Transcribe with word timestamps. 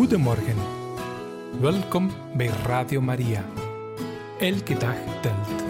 Goedemorgen. 0.00 0.56
Welkom 1.60 2.10
bij 2.36 2.46
Radio 2.46 3.00
Maria. 3.00 3.44
Elke 4.38 4.74
dag 4.76 4.94
telt. 5.22 5.60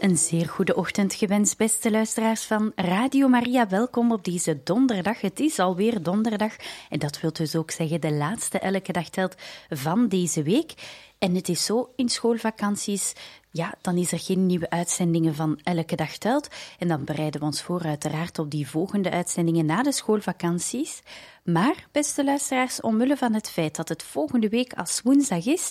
Een 0.00 0.16
zeer 0.16 0.48
goede 0.48 0.76
ochtend 0.76 1.14
gewenst, 1.14 1.56
beste 1.56 1.90
luisteraars 1.90 2.44
van 2.44 2.72
Radio 2.74 3.28
Maria. 3.28 3.68
Welkom 3.68 4.12
op 4.12 4.24
deze 4.24 4.60
donderdag. 4.64 5.20
Het 5.20 5.40
is 5.40 5.58
alweer 5.58 6.02
donderdag 6.02 6.56
en 6.90 6.98
dat 6.98 7.20
wil 7.20 7.32
dus 7.32 7.56
ook 7.56 7.70
zeggen 7.70 8.00
de 8.00 8.12
laatste 8.12 8.58
elke 8.58 8.92
dag 8.92 9.08
telt 9.08 9.34
van 9.68 10.08
deze 10.08 10.42
week. 10.42 10.72
En 11.18 11.34
het 11.34 11.48
is 11.48 11.64
zo 11.64 11.92
in 11.96 12.08
schoolvakanties, 12.08 13.12
ja, 13.50 13.74
dan 13.80 13.96
is 13.96 14.12
er 14.12 14.18
geen 14.18 14.46
nieuwe 14.46 14.70
uitzendingen 14.70 15.34
van 15.34 15.60
Elke 15.62 15.96
Dag 15.96 16.16
Telt. 16.16 16.48
En 16.78 16.88
dan 16.88 17.04
bereiden 17.04 17.40
we 17.40 17.46
ons 17.46 17.62
voor 17.62 17.82
uiteraard 17.82 18.38
op 18.38 18.50
die 18.50 18.68
volgende 18.68 19.10
uitzendingen 19.10 19.66
na 19.66 19.82
de 19.82 19.92
schoolvakanties. 19.92 21.02
Maar, 21.44 21.86
beste 21.92 22.24
luisteraars, 22.24 22.80
omwille 22.80 23.16
van 23.16 23.32
het 23.32 23.50
feit 23.50 23.76
dat 23.76 23.88
het 23.88 24.02
volgende 24.02 24.48
week 24.48 24.72
als 24.72 25.00
woensdag 25.02 25.46
is, 25.46 25.70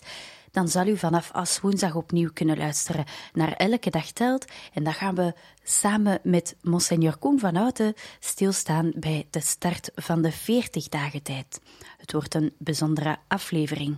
dan 0.51 0.67
zal 0.67 0.87
u 0.87 0.97
vanaf 0.97 1.31
als 1.31 1.59
woensdag 1.59 1.95
opnieuw 1.95 2.29
kunnen 2.33 2.57
luisteren 2.57 3.05
naar 3.33 3.51
Elke 3.51 3.89
Dag 3.89 4.11
Telt. 4.11 4.45
En 4.73 4.83
dan 4.83 4.93
gaan 4.93 5.15
we 5.15 5.33
samen 5.63 6.19
met 6.23 6.55
Monseigneur 6.61 7.17
Koen 7.17 7.39
van 7.39 7.55
Houten 7.55 7.93
stilstaan 8.19 8.91
bij 8.95 9.27
de 9.29 9.41
start 9.41 9.91
van 9.95 10.21
de 10.21 10.31
40 10.31 10.89
dagen 10.89 11.21
tijd. 11.21 11.61
Het 11.97 12.11
wordt 12.11 12.33
een 12.33 12.53
bijzondere 12.57 13.17
aflevering. 13.27 13.97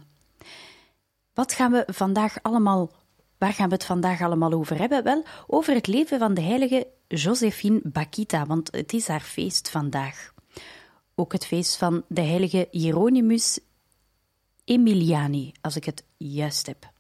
Wat 1.38 1.54
gaan 1.54 1.72
we 1.72 1.84
vandaag 1.88 2.38
allemaal, 2.42 2.92
waar 3.38 3.54
gaan 3.54 3.70
we 3.70 3.74
het 3.74 3.84
vandaag 3.84 4.22
allemaal 4.22 4.54
over 4.54 4.78
hebben? 4.78 5.04
Wel, 5.04 5.24
over 5.48 5.74
het 5.74 5.88
leven 5.88 6.20
van 6.20 6.34
de 6.34 6.42
heilige 6.42 6.88
Josephine 7.08 7.80
Bakita, 7.84 8.46
want 8.46 8.72
het 8.72 8.94
is 8.94 9.08
haar 9.08 9.22
feest 9.22 9.70
vandaag. 9.70 10.34
Ook 11.16 11.32
het 11.32 11.46
feest 11.46 11.76
van 11.76 12.04
de 12.08 12.22
heilige 12.22 12.68
Hieronymus 12.72 13.60
Emiliani, 14.64 15.52
als 15.62 15.76
ik 15.76 15.86
het 15.86 16.04
juist 16.18 16.66
heb. 16.66 16.92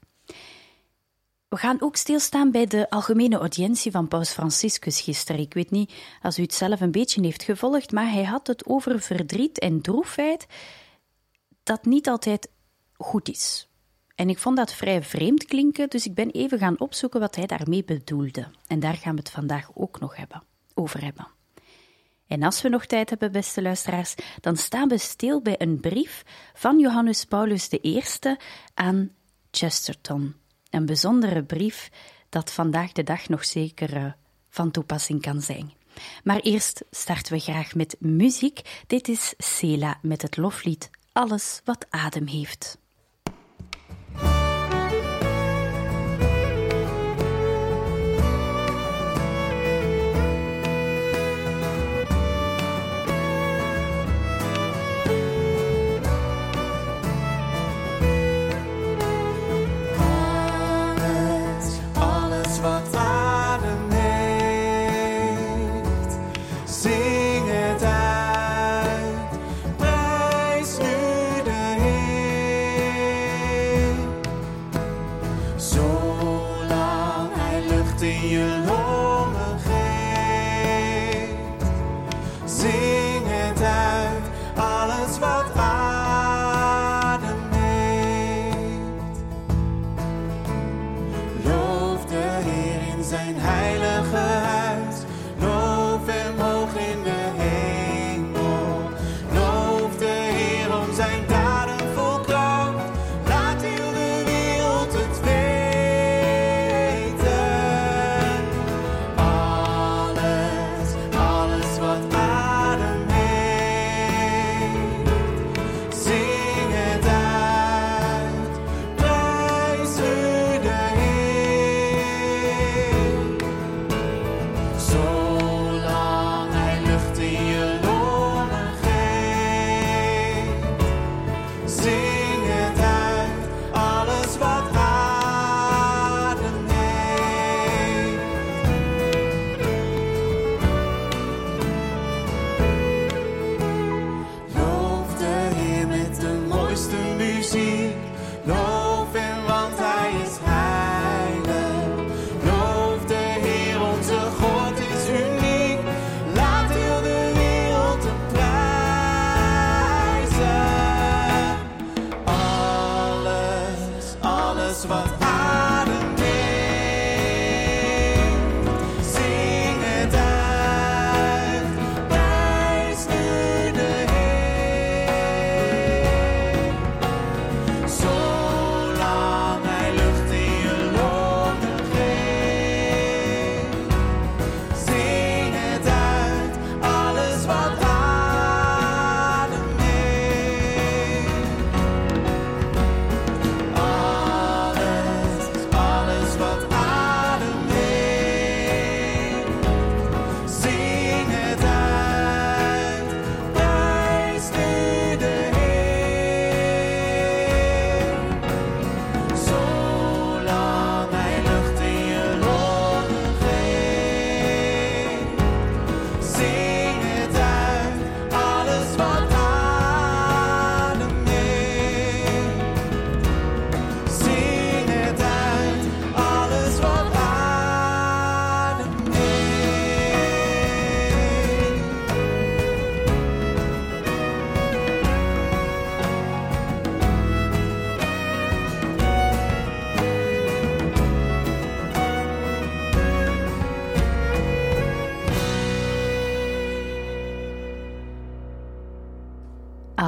We 1.48 1.58
gaan 1.58 1.82
ook 1.82 1.96
stilstaan 1.96 2.52
bij 2.52 2.66
de 2.66 2.90
algemene 2.90 3.38
audiëntie 3.38 3.92
van 3.92 4.08
Paus 4.08 4.32
Franciscus 4.32 5.02
gisteren. 5.02 5.42
Ik 5.42 5.54
weet 5.54 5.72
niet 5.72 5.94
als 6.22 6.38
u 6.38 6.42
het 6.42 6.54
zelf 6.54 6.82
een 6.82 6.92
beetje 6.92 7.22
heeft 7.22 7.44
gevolgd, 7.44 7.92
maar 7.92 8.12
hij 8.12 8.24
had 8.24 8.48
het 8.48 8.66
over 8.66 9.02
verdriet 9.02 9.60
en 9.60 9.82
droefheid 9.82 10.48
dat 11.64 11.86
niet 11.86 12.08
altijd 12.10 12.50
goed 12.98 13.30
is. 13.30 13.67
En 14.18 14.30
ik 14.30 14.38
vond 14.38 14.58
dat 14.58 14.74
vrij 14.74 15.04
vreemd 15.04 15.46
klinken, 15.46 15.90
dus 15.90 16.06
ik 16.06 16.14
ben 16.14 16.30
even 16.30 16.60
gaan 16.60 16.80
opzoeken 16.80 17.20
wat 17.20 17.36
hij 17.36 17.46
daarmee 17.46 17.84
bedoelde. 17.84 18.48
En 18.68 18.80
daar 18.80 18.94
gaan 18.94 19.14
we 19.16 19.20
het 19.20 19.30
vandaag 19.30 19.70
ook 19.74 20.00
nog 20.00 20.16
hebben, 20.16 20.44
over 20.74 21.04
hebben. 21.04 21.28
En 22.28 22.44
als 22.44 22.62
we 22.62 22.70
nog 22.70 22.86
tijd 22.86 23.10
hebben, 23.10 23.32
beste 23.32 23.62
luisteraars, 23.62 24.16
dan 24.42 24.58
staan 24.58 24.88
we 24.88 24.98
stil 24.98 25.42
bij 25.42 25.56
een 25.58 25.80
brief 25.80 26.24
van 26.54 26.80
Johannes 26.80 27.26
Paulus 27.26 27.70
I 27.72 28.04
aan 28.74 29.12
Chesterton. 29.52 30.36
Een 30.70 30.86
bijzondere 30.86 31.44
brief 31.44 31.90
dat 32.30 32.52
vandaag 32.52 32.92
de 32.92 33.04
dag 33.04 33.30
nog 33.30 33.46
zeker 33.46 33.98
uh, 33.98 34.12
van 34.50 34.72
toepassing 34.72 35.22
kan 35.22 35.42
zijn. 35.42 35.74
Maar 36.24 36.40
eerst 36.40 36.84
starten 36.92 37.34
we 37.34 37.40
graag 37.40 37.76
met 37.76 37.96
muziek. 38.00 38.84
Dit 38.88 39.08
is 39.08 39.34
Sela 39.38 40.00
met 40.02 40.22
het 40.22 40.38
loflied 40.38 40.90
Alles 41.12 41.62
wat 41.64 41.86
adem 41.90 42.28
heeft. 42.28 42.78
Bye. 44.16 44.47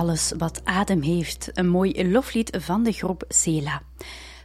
Alles 0.09 0.31
wat 0.37 0.61
adem 0.63 1.01
heeft, 1.01 1.49
een 1.53 1.67
mooi 1.67 2.11
loflied 2.11 2.57
van 2.59 2.83
de 2.83 2.91
groep 2.91 3.23
Sela. 3.27 3.81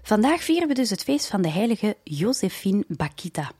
Vandaag 0.03 0.43
vieren 0.43 0.69
we 0.69 0.75
dus 0.75 0.91
het 0.91 1.03
feest 1.03 1.27
van 1.27 1.43
de 1.43 1.49
heilige 1.49 1.97
Josephine 2.03 2.85
Bakita. 2.89 3.53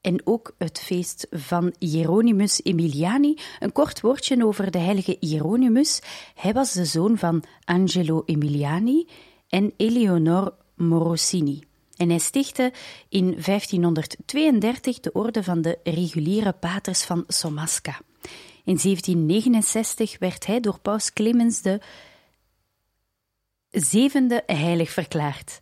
En 0.00 0.20
ook 0.24 0.54
het 0.58 0.80
feest 0.80 1.26
van 1.30 1.74
Hieronymus 1.78 2.60
Emiliani. 2.62 3.38
Een 3.60 3.72
kort 3.72 4.00
woordje 4.00 4.44
over 4.44 4.70
de 4.70 4.78
heilige 4.78 5.16
Hieronymus. 5.20 6.00
Hij 6.34 6.52
was 6.52 6.72
de 6.72 6.84
zoon 6.84 7.18
van 7.18 7.44
Angelo 7.64 8.22
Emiliani 8.26 9.08
en 9.48 9.72
Eleonore 9.76 10.54
Morosini. 10.74 11.62
En 11.96 12.08
hij 12.08 12.18
stichtte 12.18 12.72
in 13.08 13.24
1532 13.24 15.00
de 15.00 15.12
orde 15.12 15.42
van 15.42 15.62
de 15.62 15.78
reguliere 15.84 16.52
paters 16.52 17.02
van 17.02 17.24
Somasca. 17.26 18.00
In 18.64 18.78
1769 18.82 20.18
werd 20.18 20.46
hij 20.46 20.60
door 20.60 20.78
paus 20.78 21.12
Clemens 21.12 21.60
de 21.60 21.80
zevende 23.70 24.42
heilig 24.46 24.90
verklaard. 24.90 25.60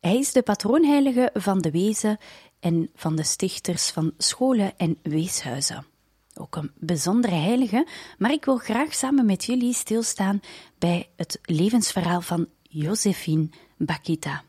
Hij 0.00 0.18
is 0.18 0.32
de 0.32 0.42
patroonheilige 0.42 1.30
van 1.34 1.60
de 1.60 1.70
wezen 1.70 2.18
en 2.60 2.90
van 2.94 3.16
de 3.16 3.22
stichters 3.22 3.90
van 3.90 4.12
scholen 4.18 4.78
en 4.78 4.98
weeshuizen. 5.02 5.86
Ook 6.34 6.56
een 6.56 6.70
bijzondere 6.74 7.34
heilige, 7.34 7.86
maar 8.18 8.32
ik 8.32 8.44
wil 8.44 8.56
graag 8.56 8.94
samen 8.94 9.26
met 9.26 9.44
jullie 9.44 9.74
stilstaan 9.74 10.40
bij 10.78 11.08
het 11.16 11.38
levensverhaal 11.42 12.20
van 12.20 12.48
Josephine 12.62 13.48
Bakita. 13.76 14.44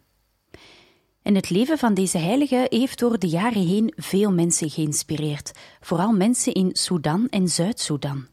En 1.22 1.36
het 1.36 1.50
leven 1.50 1.78
van 1.78 1.94
deze 1.94 2.18
heilige 2.18 2.66
heeft 2.70 3.00
door 3.00 3.20
de 3.20 3.28
jaren 3.28 3.68
heen 3.68 3.94
veel 3.96 4.32
mensen 4.32 4.70
geïnspireerd, 4.70 5.52
vooral 5.80 6.12
mensen 6.12 6.54
in 6.54 6.70
Sudan 6.74 7.28
en 7.30 7.48
Zuid-Soedan. 7.48 8.28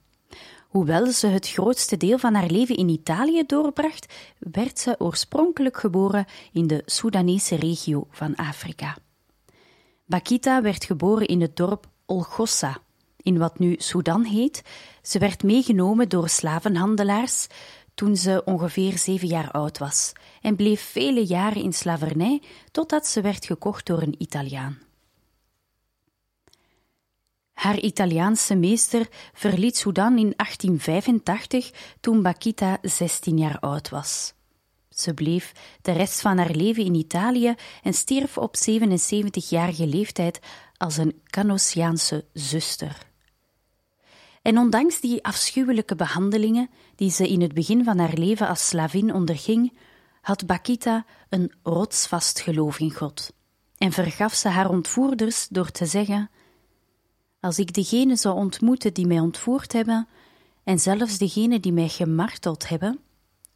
Hoewel 0.68 1.06
ze 1.06 1.26
het 1.26 1.48
grootste 1.48 1.96
deel 1.96 2.18
van 2.18 2.34
haar 2.34 2.50
leven 2.50 2.76
in 2.76 2.88
Italië 2.88 3.42
doorbracht, 3.46 4.14
werd 4.38 4.78
ze 4.78 4.94
oorspronkelijk 4.98 5.76
geboren 5.76 6.26
in 6.52 6.66
de 6.66 6.82
Soedanese 6.86 7.56
regio 7.56 8.06
van 8.10 8.36
Afrika. 8.36 8.96
Bakita 10.04 10.62
werd 10.62 10.84
geboren 10.84 11.26
in 11.26 11.40
het 11.40 11.56
dorp 11.56 11.86
Olgossa, 12.06 12.78
in 13.16 13.38
wat 13.38 13.58
nu 13.58 13.74
Sudan 13.78 14.24
heet. 14.24 14.62
Ze 15.02 15.18
werd 15.18 15.42
meegenomen 15.42 16.08
door 16.08 16.28
slavenhandelaars 16.28 17.46
toen 17.98 18.16
ze 18.16 18.42
ongeveer 18.44 18.98
zeven 18.98 19.28
jaar 19.28 19.50
oud 19.50 19.78
was 19.78 20.12
en 20.42 20.56
bleef 20.56 20.80
vele 20.80 21.26
jaren 21.26 21.62
in 21.62 21.72
slavernij 21.72 22.42
totdat 22.70 23.06
ze 23.06 23.20
werd 23.20 23.46
gekocht 23.46 23.86
door 23.86 24.02
een 24.02 24.14
Italiaan. 24.18 24.78
Haar 27.52 27.78
Italiaanse 27.78 28.54
meester 28.54 29.08
verliet 29.32 29.76
Sudan 29.76 30.18
in 30.18 30.32
1885 30.36 31.70
toen 32.00 32.22
Bakita 32.22 32.78
16 32.82 33.38
jaar 33.38 33.58
oud 33.58 33.88
was. 33.88 34.34
Ze 34.88 35.14
bleef 35.14 35.52
de 35.82 35.92
rest 35.92 36.20
van 36.20 36.38
haar 36.38 36.54
leven 36.54 36.84
in 36.84 36.94
Italië 36.94 37.54
en 37.82 37.94
stierf 37.94 38.38
op 38.38 38.54
77-jarige 38.56 39.86
leeftijd 39.86 40.40
als 40.76 40.96
een 40.96 41.20
Canossiaanse 41.24 42.24
zuster. 42.32 43.07
En 44.48 44.58
ondanks 44.58 45.00
die 45.00 45.24
afschuwelijke 45.24 45.94
behandelingen 45.94 46.70
die 46.94 47.10
ze 47.10 47.28
in 47.28 47.40
het 47.40 47.54
begin 47.54 47.84
van 47.84 47.98
haar 47.98 48.14
leven 48.14 48.48
als 48.48 48.68
slavin 48.68 49.14
onderging, 49.14 49.78
had 50.20 50.46
Bakita 50.46 51.04
een 51.28 51.52
rotsvast 51.62 52.40
geloof 52.40 52.78
in 52.78 52.92
God 52.92 53.32
en 53.78 53.92
vergaf 53.92 54.34
ze 54.34 54.48
haar 54.48 54.70
ontvoerders 54.70 55.48
door 55.48 55.70
te 55.70 55.86
zeggen: 55.86 56.30
Als 57.40 57.58
ik 57.58 57.72
degene 57.72 58.16
zou 58.16 58.36
ontmoeten 58.36 58.94
die 58.94 59.06
mij 59.06 59.20
ontvoerd 59.20 59.72
hebben, 59.72 60.08
en 60.64 60.78
zelfs 60.78 61.18
degene 61.18 61.60
die 61.60 61.72
mij 61.72 61.88
gemarteld 61.88 62.68
hebben, 62.68 63.00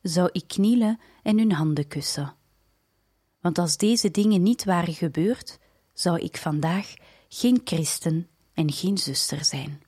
zou 0.03 0.29
ik 0.33 0.49
knielen 0.49 1.01
en 1.23 1.39
hun 1.39 1.53
handen 1.53 1.89
kussen. 1.89 2.35
Want 3.41 3.59
als 3.59 3.77
deze 3.77 4.11
dingen 4.11 4.43
niet 4.43 4.65
waren 4.65 4.95
gebeurd, 4.95 5.59
zou 5.93 6.19
ik 6.19 6.37
vandaag 6.37 6.95
geen 7.29 7.61
christen 7.65 8.29
en 8.55 8.73
geen 8.73 8.99
zuster 8.99 9.45
zijn. 9.45 9.82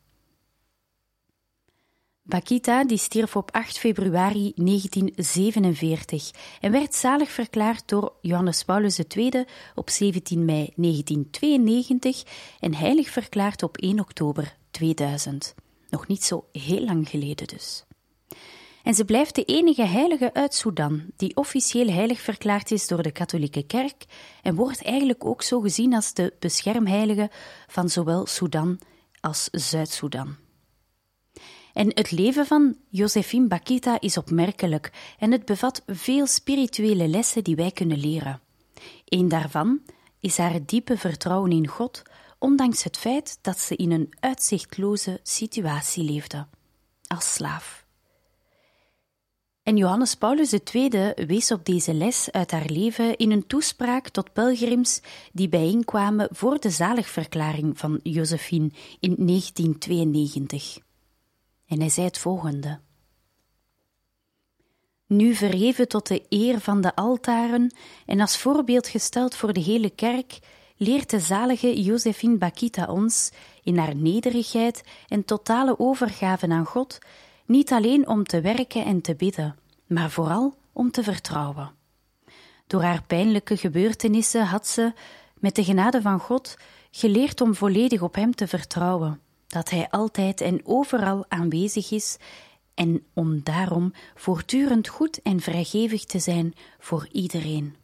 Bakita 2.27 2.85
die 2.85 2.99
stierf 2.99 3.37
op 3.37 3.51
8 3.53 3.79
februari 3.79 4.53
1947 4.57 6.31
en 6.61 6.73
werd 6.73 6.95
zalig 6.95 7.31
verklaard 7.31 7.89
door 7.89 8.13
Johannes 8.21 8.63
Paulus 8.63 8.99
II 8.99 9.45
op 9.75 9.91
17 9.91 10.45
mei 10.45 10.73
1992 10.77 12.23
en 12.61 12.75
heilig 12.75 13.11
verklaard 13.11 13.63
op 13.63 13.77
1 13.77 14.01
oktober 14.01 14.57
2000. 14.71 15.55
Nog 15.91 16.07
niet 16.07 16.25
zo 16.25 16.47
heel 16.53 16.85
lang 16.85 17.09
geleden 17.09 17.47
dus. 17.47 17.85
En 18.83 18.95
ze 18.95 19.05
blijft 19.05 19.35
de 19.35 19.45
enige 19.45 19.85
heilige 19.85 20.35
uit 20.35 20.55
Sudan 20.55 21.03
die 21.17 21.37
officieel 21.37 21.89
heilig 21.89 22.21
verklaard 22.21 22.71
is 22.71 22.87
door 22.87 23.03
de 23.03 23.13
katholieke 23.13 23.63
kerk 23.67 24.05
en 24.43 24.55
wordt 24.55 24.83
eigenlijk 24.83 25.25
ook 25.25 25.43
zo 25.43 25.61
gezien 25.61 25.95
als 25.95 26.15
de 26.15 26.33
beschermheilige 26.39 27.31
van 27.67 27.89
zowel 27.89 28.27
Sudan 28.27 28.79
als 29.21 29.49
Zuid-Soedan. 29.51 30.44
En 31.75 31.91
het 31.95 32.11
leven 32.11 32.47
van 32.47 32.77
Josephine 32.89 33.47
Bakita 33.47 34.01
is 34.01 34.17
opmerkelijk 34.17 34.93
en 35.19 35.33
het 35.33 35.45
bevat 35.45 35.83
veel 35.87 36.27
spirituele 36.27 37.09
lessen 37.09 37.45
die 37.45 37.57
wij 37.57 37.71
kunnen 37.71 37.99
leren. 37.99 38.41
Een 39.05 39.29
daarvan 39.29 39.81
is 40.21 40.37
haar 40.37 40.67
diepe 40.67 40.99
vertrouwen 40.99 41.51
in 41.51 41.67
God, 41.67 42.03
ondanks 42.39 42.83
het 42.83 42.97
feit 42.97 43.39
dat 43.41 43.59
ze 43.59 43.77
in 43.77 43.91
een 43.91 44.13
uitzichtloze 44.21 45.21
situatie 45.23 46.05
leefde, 46.05 46.47
als 47.07 47.35
slaaf. 47.35 47.85
En 49.63 49.77
Johannes 49.77 50.15
Paulus 50.15 50.53
II 50.73 51.13
wees 51.27 51.51
op 51.53 51.65
deze 51.65 51.95
les 51.95 52.33
uit 52.33 52.51
haar 52.51 52.67
leven 52.67 53.17
in 53.17 53.31
een 53.31 53.47
toespraak 53.47 54.09
tot 54.09 54.33
pelgrims 54.33 55.01
die 55.33 55.49
bijeenkwamen 55.49 56.29
voor 56.31 56.61
de 56.61 56.71
zaligverklaring 56.71 57.79
van 57.79 58.01
Josephine 58.03 58.71
in 59.01 59.15
1992. 59.17 60.84
En 61.67 61.79
hij 61.81 61.89
zei 61.89 62.07
het 62.07 62.19
volgende. 62.19 62.81
Nu 65.07 65.35
verheven 65.35 65.89
tot 65.89 66.07
de 66.07 66.23
eer 66.29 66.61
van 66.61 66.81
de 66.81 66.95
altaren 66.95 67.75
en 68.07 68.21
als 68.21 68.39
voorbeeld 68.39 68.89
gesteld 68.89 69.35
voor 69.35 69.53
de 69.53 69.61
hele 69.61 69.91
kerk, 69.91 70.39
leert 70.77 71.11
de 71.11 71.21
zalige 71.21 71.83
Josephine 71.83 72.37
Bakita 72.37 72.87
ons, 72.87 73.33
in 73.63 73.79
haar 73.79 73.97
nederigheid 73.97 74.83
en 75.09 75.25
totale 75.25 75.79
overgave 75.79 76.49
aan 76.49 76.67
God, 76.67 76.99
niet 77.47 77.73
alleen 77.73 78.09
om 78.09 78.25
te 78.25 78.41
werken 78.41 78.85
en 78.85 79.01
te 79.01 79.15
bidden, 79.15 79.57
maar 79.87 80.11
vooral 80.11 80.55
om 80.73 80.91
te 80.91 81.03
vertrouwen. 81.03 81.73
Door 82.67 82.83
haar 82.83 83.03
pijnlijke 83.03 83.57
gebeurtenissen 83.57 84.47
had 84.47 84.67
ze, 84.67 84.93
met 85.35 85.55
de 85.55 85.65
genade 85.65 86.03
van 86.03 86.19
God, 86.19 86.57
geleerd 86.91 87.41
om 87.41 87.55
volledig 87.55 88.03
op 88.03 88.15
Hem 88.15 88.35
te 88.35 88.47
vertrouwen 88.47 89.21
dat 89.55 89.71
Hij 89.71 89.91
altijd 89.91 90.41
en 90.41 90.61
overal 90.65 91.25
aanwezig 91.29 91.91
is 91.91 92.17
en 92.75 93.07
om 93.13 93.43
daarom 93.43 93.93
voortdurend 94.15 94.89
goed 94.89 95.23
en 95.23 95.41
vrijgevig 95.41 96.05
te 96.05 96.19
zijn 96.19 96.55
voor 96.79 97.09
iedereen. 97.13 97.77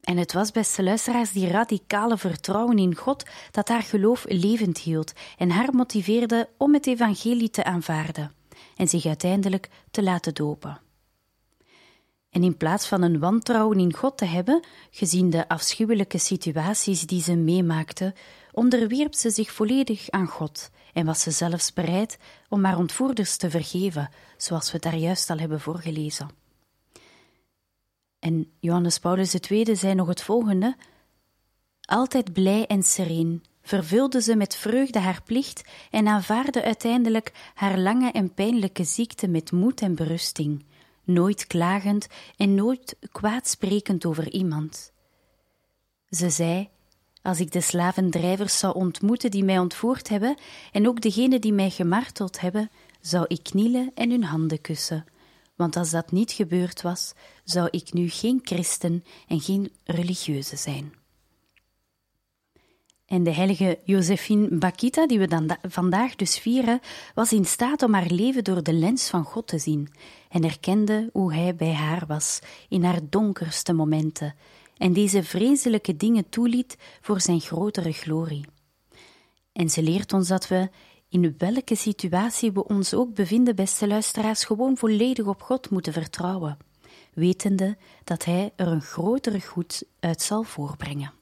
En 0.00 0.16
het 0.16 0.32
was, 0.32 0.50
beste 0.50 0.82
luisteraars, 0.82 1.32
die 1.32 1.48
radicale 1.48 2.18
vertrouwen 2.18 2.78
in 2.78 2.94
God 2.94 3.24
dat 3.50 3.68
haar 3.68 3.82
geloof 3.82 4.24
levend 4.28 4.78
hield 4.78 5.12
en 5.38 5.50
haar 5.50 5.74
motiveerde 5.74 6.48
om 6.58 6.74
het 6.74 6.86
evangelie 6.86 7.50
te 7.50 7.64
aanvaarden 7.64 8.32
en 8.76 8.88
zich 8.88 9.06
uiteindelijk 9.06 9.68
te 9.90 10.02
laten 10.02 10.34
dopen. 10.34 10.83
En 12.34 12.42
in 12.42 12.56
plaats 12.56 12.86
van 12.86 13.02
een 13.02 13.18
wantrouwen 13.18 13.78
in 13.78 13.94
God 13.94 14.16
te 14.16 14.24
hebben, 14.24 14.64
gezien 14.90 15.30
de 15.30 15.48
afschuwelijke 15.48 16.18
situaties 16.18 17.06
die 17.06 17.22
ze 17.22 17.36
meemaakte, 17.36 18.14
onderwierp 18.52 19.14
ze 19.14 19.30
zich 19.30 19.52
volledig 19.52 20.10
aan 20.10 20.26
God 20.26 20.70
en 20.92 21.06
was 21.06 21.20
ze 21.20 21.30
zelfs 21.30 21.72
bereid 21.72 22.18
om 22.48 22.64
haar 22.64 22.78
ontvoerders 22.78 23.36
te 23.36 23.50
vergeven, 23.50 24.10
zoals 24.36 24.72
we 24.72 24.78
daar 24.78 24.96
juist 24.96 25.30
al 25.30 25.38
hebben 25.38 25.60
voorgelezen. 25.60 26.28
En 28.18 28.50
Johannes 28.60 28.98
Paulus 28.98 29.34
II 29.34 29.76
zei 29.76 29.94
nog 29.94 30.08
het 30.08 30.22
volgende: 30.22 30.76
Altijd 31.80 32.32
blij 32.32 32.66
en 32.66 32.82
sereen 32.82 33.42
vervulde 33.62 34.22
ze 34.22 34.36
met 34.36 34.56
vreugde 34.56 34.98
haar 34.98 35.22
plicht 35.24 35.64
en 35.90 36.08
aanvaarde 36.08 36.62
uiteindelijk 36.62 37.32
haar 37.54 37.78
lange 37.78 38.10
en 38.10 38.34
pijnlijke 38.34 38.84
ziekte 38.84 39.28
met 39.28 39.52
moed 39.52 39.80
en 39.80 39.94
berusting, 39.94 40.64
nooit 41.04 41.46
klagend 41.46 42.06
en 42.36 42.54
nooit 42.54 42.96
kwaadsprekend 43.12 44.06
over 44.06 44.30
iemand. 44.30 44.92
Ze 46.08 46.30
zei: 46.30 46.68
als 47.22 47.40
ik 47.40 47.52
de 47.52 47.60
slavendrijvers 47.60 48.58
zou 48.58 48.74
ontmoeten 48.74 49.30
die 49.30 49.44
mij 49.44 49.58
ontvoerd 49.58 50.08
hebben, 50.08 50.38
en 50.72 50.88
ook 50.88 51.00
degenen 51.00 51.40
die 51.40 51.52
mij 51.52 51.70
gemarteld 51.70 52.40
hebben, 52.40 52.70
zou 53.00 53.24
ik 53.28 53.42
knielen 53.42 53.90
en 53.94 54.10
hun 54.10 54.24
handen 54.24 54.60
kussen. 54.60 55.04
Want 55.56 55.76
als 55.76 55.90
dat 55.90 56.12
niet 56.12 56.32
gebeurd 56.32 56.82
was, 56.82 57.12
zou 57.44 57.68
ik 57.70 57.92
nu 57.92 58.08
geen 58.08 58.40
christen 58.42 59.04
en 59.28 59.40
geen 59.40 59.72
religieuze 59.84 60.56
zijn. 60.56 61.03
En 63.14 63.22
de 63.22 63.34
heilige 63.34 63.78
Josephine 63.84 64.48
Bakita, 64.48 65.06
die 65.06 65.18
we 65.18 65.26
dan 65.26 65.56
vandaag 65.62 66.16
dus 66.16 66.38
vieren, 66.38 66.80
was 67.14 67.32
in 67.32 67.44
staat 67.44 67.82
om 67.82 67.94
haar 67.94 68.10
leven 68.10 68.44
door 68.44 68.62
de 68.62 68.72
lens 68.72 69.08
van 69.08 69.24
God 69.24 69.46
te 69.46 69.58
zien 69.58 69.88
en 70.28 70.44
erkende 70.44 71.10
hoe 71.12 71.34
hij 71.34 71.54
bij 71.54 71.72
haar 71.72 72.04
was 72.06 72.38
in 72.68 72.84
haar 72.84 73.00
donkerste 73.10 73.72
momenten 73.72 74.34
en 74.76 74.92
deze 74.92 75.22
vreselijke 75.22 75.96
dingen 75.96 76.28
toeliet 76.28 76.76
voor 77.00 77.20
zijn 77.20 77.40
grotere 77.40 77.92
glorie. 77.92 78.44
En 79.52 79.70
ze 79.70 79.82
leert 79.82 80.12
ons 80.12 80.28
dat 80.28 80.48
we, 80.48 80.68
in 81.08 81.34
welke 81.38 81.74
situatie 81.74 82.52
we 82.52 82.64
ons 82.68 82.94
ook 82.94 83.14
bevinden, 83.14 83.56
beste 83.56 83.86
luisteraars, 83.86 84.44
gewoon 84.44 84.76
volledig 84.76 85.26
op 85.26 85.42
God 85.42 85.70
moeten 85.70 85.92
vertrouwen, 85.92 86.56
wetende 87.12 87.76
dat 88.04 88.24
Hij 88.24 88.52
er 88.56 88.66
een 88.66 88.82
grotere 88.82 89.40
goed 89.40 89.84
uit 90.00 90.22
zal 90.22 90.42
voorbrengen. 90.42 91.12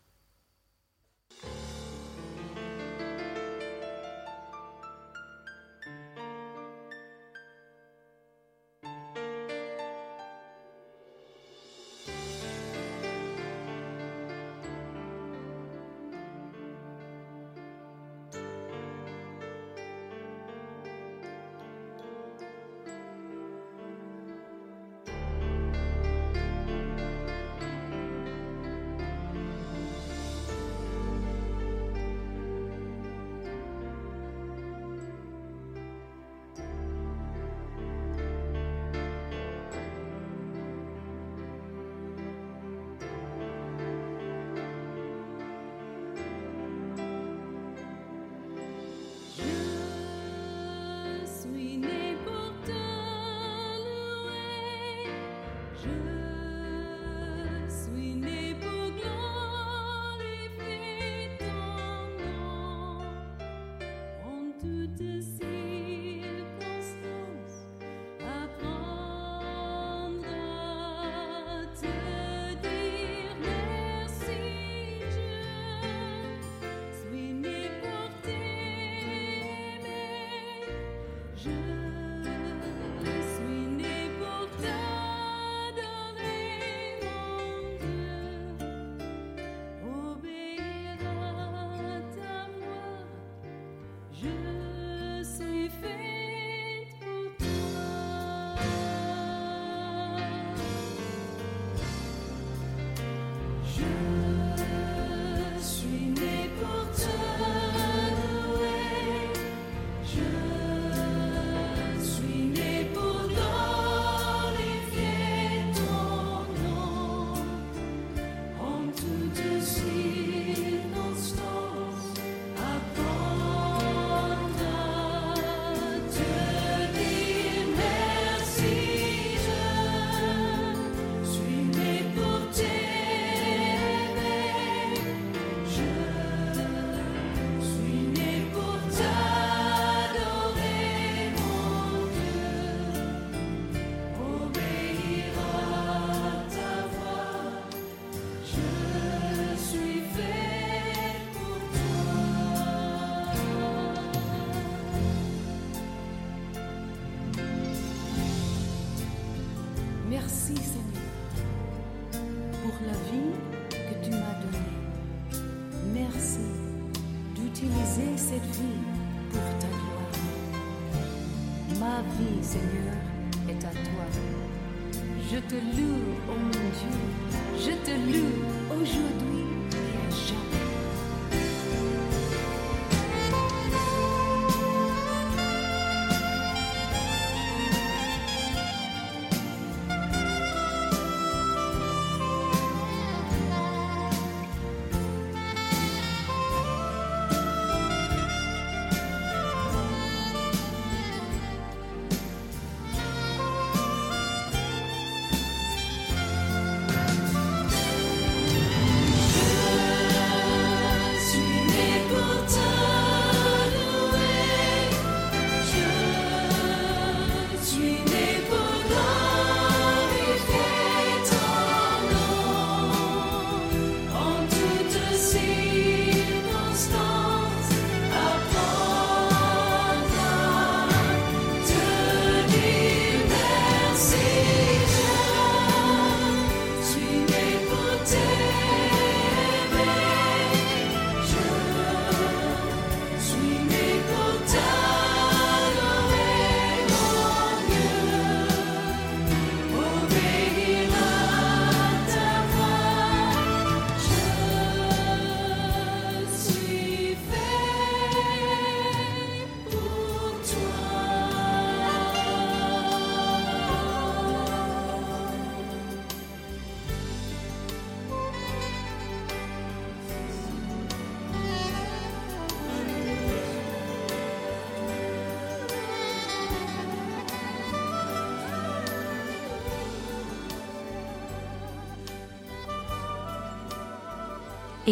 Je 81.45 81.82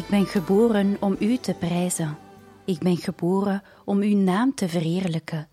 Ik 0.00 0.08
ben 0.08 0.26
geboren 0.26 0.96
om 1.00 1.16
U 1.18 1.36
te 1.36 1.54
prijzen. 1.54 2.18
Ik 2.64 2.78
ben 2.78 2.96
geboren 2.96 3.62
om 3.84 4.00
Uw 4.00 4.16
naam 4.16 4.54
te 4.54 4.68
verheerlijken. 4.68 5.48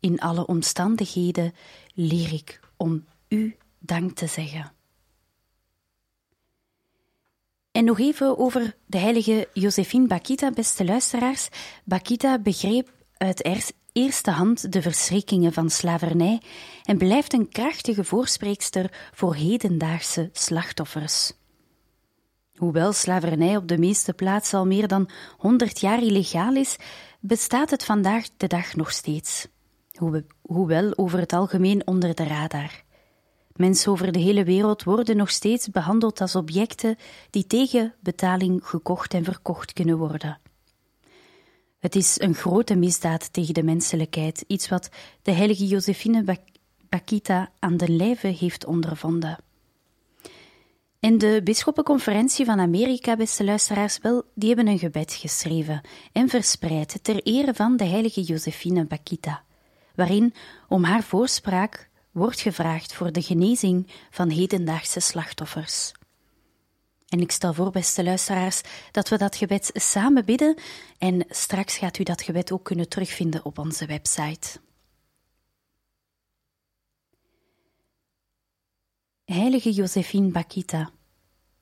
In 0.00 0.20
alle 0.20 0.46
omstandigheden 0.46 1.54
leer 1.94 2.32
ik 2.32 2.60
om 2.76 3.04
U 3.28 3.56
dank 3.78 4.16
te 4.16 4.26
zeggen. 4.26 4.72
En 7.72 7.84
nog 7.84 7.98
even 7.98 8.38
over 8.38 8.76
de 8.86 8.98
heilige 8.98 9.48
Josephine 9.52 10.06
Bakita, 10.06 10.50
beste 10.50 10.84
luisteraars. 10.84 11.48
Bakita 11.84 12.38
begreep 12.38 12.92
uit 13.16 13.68
eerste 13.92 14.30
hand 14.30 14.72
de 14.72 14.82
verschrikkingen 14.82 15.52
van 15.52 15.70
slavernij 15.70 16.40
en 16.84 16.98
blijft 16.98 17.32
een 17.32 17.48
krachtige 17.48 18.04
voorspreekster 18.04 19.10
voor 19.12 19.34
hedendaagse 19.34 20.30
slachtoffers. 20.32 21.32
Hoewel 22.60 22.92
slavernij 22.92 23.56
op 23.56 23.68
de 23.68 23.78
meeste 23.78 24.12
plaatsen 24.12 24.58
al 24.58 24.66
meer 24.66 24.88
dan 24.88 25.08
100 25.36 25.80
jaar 25.80 26.02
illegaal 26.02 26.54
is, 26.54 26.76
bestaat 27.20 27.70
het 27.70 27.84
vandaag 27.84 28.26
de 28.36 28.46
dag 28.46 28.74
nog 28.74 28.92
steeds. 28.92 29.46
Hoewel 30.42 30.96
over 30.96 31.18
het 31.18 31.32
algemeen 31.32 31.86
onder 31.86 32.14
de 32.14 32.24
radar. 32.24 32.82
Mensen 33.52 33.92
over 33.92 34.12
de 34.12 34.18
hele 34.18 34.44
wereld 34.44 34.84
worden 34.84 35.16
nog 35.16 35.30
steeds 35.30 35.68
behandeld 35.68 36.20
als 36.20 36.34
objecten 36.34 36.96
die 37.30 37.46
tegen 37.46 37.94
betaling 38.00 38.66
gekocht 38.66 39.14
en 39.14 39.24
verkocht 39.24 39.72
kunnen 39.72 39.98
worden. 39.98 40.38
Het 41.78 41.94
is 41.94 42.20
een 42.20 42.34
grote 42.34 42.76
misdaad 42.76 43.32
tegen 43.32 43.54
de 43.54 43.62
menselijkheid, 43.62 44.44
iets 44.46 44.68
wat 44.68 44.88
de 45.22 45.32
heilige 45.32 45.66
Josephine 45.66 46.38
Bakita 46.88 47.50
aan 47.58 47.76
de 47.76 47.88
lijve 47.88 48.26
heeft 48.26 48.66
ondervonden. 48.66 49.38
En 51.00 51.18
de 51.18 51.40
Bisschoppenconferentie 51.44 52.44
van 52.44 52.60
Amerika, 52.60 53.16
beste 53.16 53.44
luisteraars, 53.44 53.98
wel, 53.98 54.24
die 54.34 54.48
hebben 54.48 54.66
een 54.66 54.78
gebed 54.78 55.12
geschreven 55.12 55.80
en 56.12 56.28
verspreid 56.28 56.98
ter 57.04 57.22
ere 57.22 57.54
van 57.54 57.76
de 57.76 57.84
heilige 57.84 58.22
Josephine 58.22 58.84
Bakita, 58.84 59.42
waarin 59.94 60.34
om 60.68 60.84
haar 60.84 61.02
voorspraak 61.02 61.88
wordt 62.10 62.40
gevraagd 62.40 62.94
voor 62.94 63.12
de 63.12 63.22
genezing 63.22 63.86
van 64.10 64.28
hedendaagse 64.28 65.00
slachtoffers. 65.00 65.92
En 67.08 67.20
ik 67.20 67.30
stel 67.30 67.54
voor, 67.54 67.70
beste 67.70 68.04
luisteraars, 68.04 68.60
dat 68.90 69.08
we 69.08 69.18
dat 69.18 69.36
gebed 69.36 69.70
samen 69.72 70.24
bidden 70.24 70.58
en 70.98 71.24
straks 71.28 71.76
gaat 71.76 71.98
u 71.98 72.02
dat 72.02 72.22
gebed 72.22 72.52
ook 72.52 72.64
kunnen 72.64 72.88
terugvinden 72.88 73.44
op 73.44 73.58
onze 73.58 73.86
website. 73.86 74.60
Heilige 79.32 79.70
Josephine 79.70 80.30
Bakita, 80.30 80.90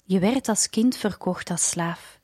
je 0.02 0.18
werd 0.18 0.48
als 0.48 0.70
kind 0.70 0.96
verkocht 0.96 1.50
als 1.50 1.68
slaaf 1.68 2.20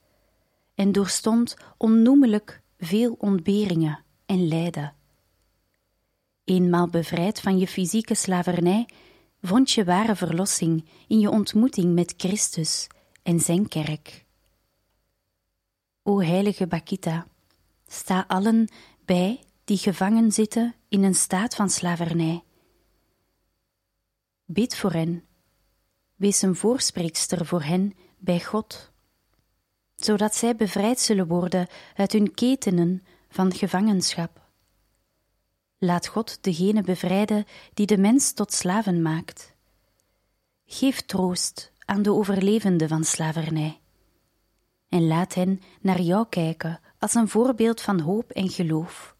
en 0.74 0.92
doorstond 0.92 1.56
onnoemelijk 1.76 2.62
veel 2.78 3.16
ontberingen 3.18 4.04
en 4.26 4.48
lijden. 4.48 4.94
Eenmaal 6.44 6.88
bevrijd 6.88 7.40
van 7.40 7.58
je 7.58 7.66
fysieke 7.66 8.14
slavernij, 8.14 8.88
vond 9.42 9.70
je 9.70 9.84
ware 9.84 10.16
verlossing 10.16 10.88
in 11.08 11.20
je 11.20 11.30
ontmoeting 11.30 11.94
met 11.94 12.14
Christus 12.16 12.86
en 13.22 13.40
zijn 13.40 13.68
kerk. 13.68 14.24
O 16.02 16.20
heilige 16.20 16.66
Bakita, 16.66 17.26
sta 17.86 18.24
allen 18.28 18.68
bij 19.04 19.40
die 19.64 19.78
gevangen 19.78 20.32
zitten 20.32 20.74
in 20.88 21.02
een 21.02 21.14
staat 21.14 21.54
van 21.54 21.70
slavernij. 21.70 22.42
Bid 24.44 24.76
voor 24.76 24.92
hen, 24.92 25.24
wees 26.24 26.42
een 26.42 26.56
voorspreekster 26.56 27.46
voor 27.46 27.62
hen 27.62 27.92
bij 28.18 28.40
God, 28.40 28.90
zodat 29.94 30.34
zij 30.34 30.56
bevrijd 30.56 31.00
zullen 31.00 31.26
worden 31.26 31.66
uit 31.96 32.12
hun 32.12 32.34
ketenen 32.34 33.02
van 33.28 33.52
gevangenschap. 33.52 34.40
Laat 35.78 36.06
God 36.06 36.38
degene 36.40 36.82
bevrijden 36.82 37.44
die 37.74 37.86
de 37.86 37.98
mens 37.98 38.32
tot 38.32 38.52
slaven 38.52 39.02
maakt. 39.02 39.54
Geef 40.66 41.00
troost 41.00 41.72
aan 41.84 42.02
de 42.02 42.12
overlevenden 42.12 42.88
van 42.88 43.04
slavernij. 43.04 43.80
En 44.88 45.06
laat 45.06 45.34
hen 45.34 45.60
naar 45.80 46.00
jou 46.00 46.26
kijken 46.28 46.80
als 46.98 47.14
een 47.14 47.28
voorbeeld 47.28 47.80
van 47.80 48.00
hoop 48.00 48.30
en 48.30 48.48
geloof. 48.48 49.16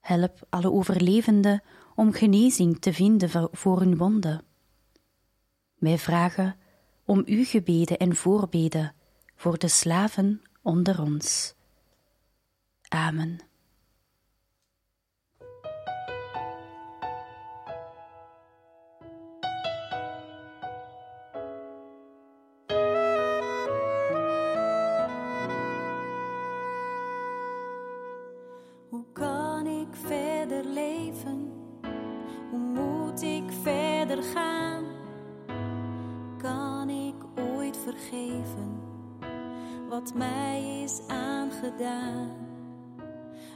Help 0.00 0.46
alle 0.48 0.72
overlevenden 0.72 1.62
om 1.94 2.12
genezing 2.12 2.80
te 2.80 2.92
vinden 2.92 3.50
voor 3.52 3.80
hun 3.80 3.96
wonden. 3.96 4.44
Wij 5.78 5.98
vragen 5.98 6.56
om 7.04 7.22
uw 7.26 7.44
gebeden 7.44 7.98
en 7.98 8.16
voorbeden 8.16 8.94
voor 9.34 9.58
de 9.58 9.68
slaven 9.68 10.42
onder 10.62 11.00
ons. 11.00 11.54
Amen. 12.88 13.40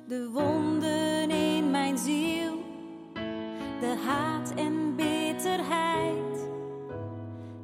De 0.07 0.31
wonden 0.33 1.31
in 1.31 1.71
mijn 1.71 1.99
ziel, 1.99 2.53
de 3.81 3.97
haat 4.07 4.53
en 4.55 4.97
bitterheid 4.97 6.49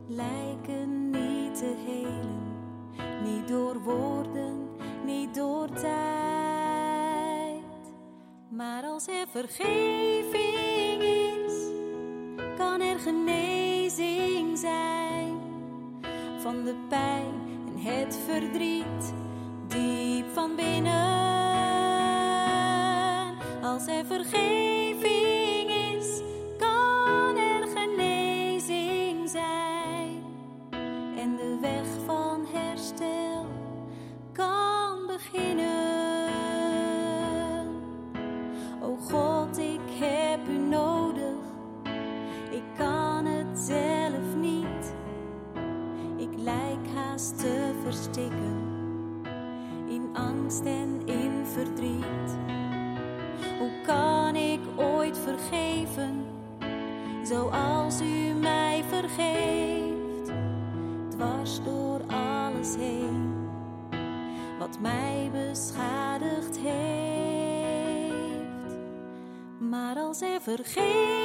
lijken 0.07 1.11
niet 1.11 1.55
te 1.55 1.75
helen, 1.87 2.55
niet 3.25 3.49
door 3.49 3.81
woorden, 3.83 4.69
niet 5.05 5.35
door 5.35 5.69
tijd. 5.69 5.95
Maar 8.49 8.83
als 8.85 9.07
er 9.07 9.27
vergeving 9.31 11.03
is, 11.03 11.55
kan 12.57 12.81
er 12.81 12.99
genezing 12.99 14.59
zijn. 14.59 15.35
Van 16.38 16.64
de 16.64 16.75
pijn 16.88 17.35
het 17.79 18.19
verdriet 18.27 18.65
Maar 70.47 71.15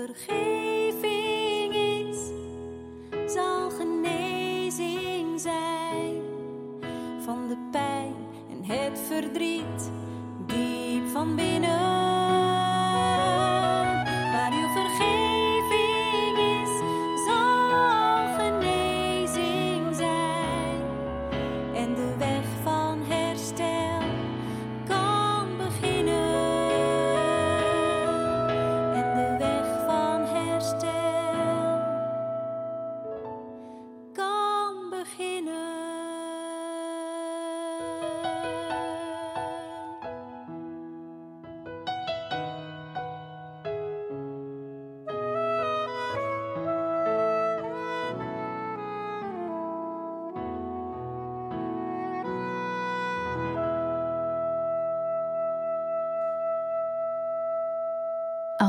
waar 0.00 0.69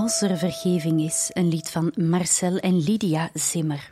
Als 0.02 0.22
er 0.22 0.38
vergeving 0.38 1.02
is, 1.02 1.30
een 1.34 1.48
lied 1.48 1.70
van 1.70 1.92
Marcel 1.96 2.58
en 2.58 2.84
Lydia 2.84 3.30
Zimmer. 3.34 3.90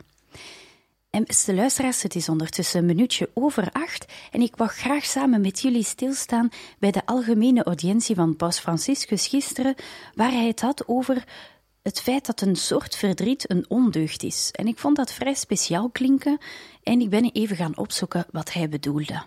En 1.10 1.24
beste 1.24 1.54
luisteraars, 1.54 2.02
het 2.02 2.14
is 2.14 2.28
ondertussen 2.28 2.80
een 2.80 2.86
minuutje 2.86 3.30
over 3.34 3.68
acht 3.72 4.12
en 4.30 4.40
ik 4.40 4.56
wou 4.56 4.70
graag 4.70 5.04
samen 5.04 5.40
met 5.40 5.60
jullie 5.60 5.82
stilstaan 5.82 6.48
bij 6.78 6.90
de 6.90 7.06
algemene 7.06 7.62
audiëntie 7.62 8.14
van 8.14 8.36
Paus 8.36 8.58
Franciscus 8.58 9.26
gisteren, 9.26 9.74
waar 10.14 10.30
hij 10.30 10.46
het 10.46 10.60
had 10.60 10.88
over 10.88 11.24
het 11.82 12.00
feit 12.00 12.26
dat 12.26 12.40
een 12.40 12.56
soort 12.56 12.96
verdriet 12.96 13.50
een 13.50 13.64
ondeugd 13.68 14.22
is. 14.22 14.50
En 14.52 14.66
ik 14.66 14.78
vond 14.78 14.96
dat 14.96 15.12
vrij 15.12 15.34
speciaal 15.34 15.90
klinken 15.90 16.38
en 16.82 17.00
ik 17.00 17.10
ben 17.10 17.32
even 17.32 17.56
gaan 17.56 17.78
opzoeken 17.78 18.26
wat 18.30 18.52
hij 18.52 18.68
bedoelde. 18.68 19.22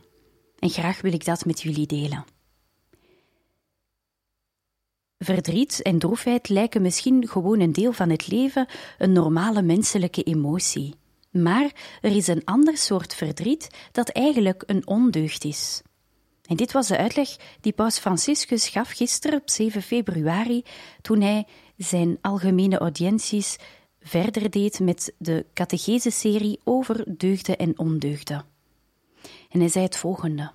En 0.60 0.70
graag 0.70 1.02
wil 1.02 1.14
ik 1.14 1.26
dat 1.26 1.46
met 1.46 1.62
jullie 1.62 1.88
delen. 1.88 2.33
Verdriet 5.24 5.82
en 5.82 6.00
droefheid 6.00 6.50
lijken 6.50 6.82
misschien 6.82 7.28
gewoon 7.28 7.60
een 7.60 7.74
deel 7.74 7.94
van 7.94 8.10
het 8.10 8.28
leven, 8.28 8.68
een 8.98 9.12
normale 9.12 9.62
menselijke 9.62 10.24
emotie. 10.24 10.96
Maar 11.32 11.72
er 12.02 12.16
is 12.16 12.28
een 12.28 12.46
ander 12.46 12.78
soort 12.78 13.16
verdriet 13.16 13.70
dat 13.92 14.10
eigenlijk 14.10 14.64
een 14.66 14.88
ondeugd 14.88 15.44
is. 15.44 15.82
En 16.44 16.56
dit 16.56 16.72
was 16.72 16.88
de 16.88 16.98
uitleg 16.98 17.36
die 17.62 17.74
Paus 17.74 18.00
Franciscus 18.00 18.70
gaf 18.70 18.90
gisteren 18.90 19.40
op 19.40 19.50
7 19.50 19.82
februari, 19.82 20.64
toen 21.02 21.22
hij 21.22 21.48
zijn 21.78 22.18
algemene 22.22 22.78
audiënties 22.78 23.58
verder 24.00 24.50
deed 24.50 24.80
met 24.80 25.14
de 25.18 25.46
catechese-serie 25.54 26.60
over 26.64 27.18
deugden 27.18 27.58
en 27.58 27.80
ondeugden. 27.80 28.46
En 29.50 29.60
hij 29.60 29.70
zei 29.70 29.86
het 29.86 29.98
volgende: 29.98 30.52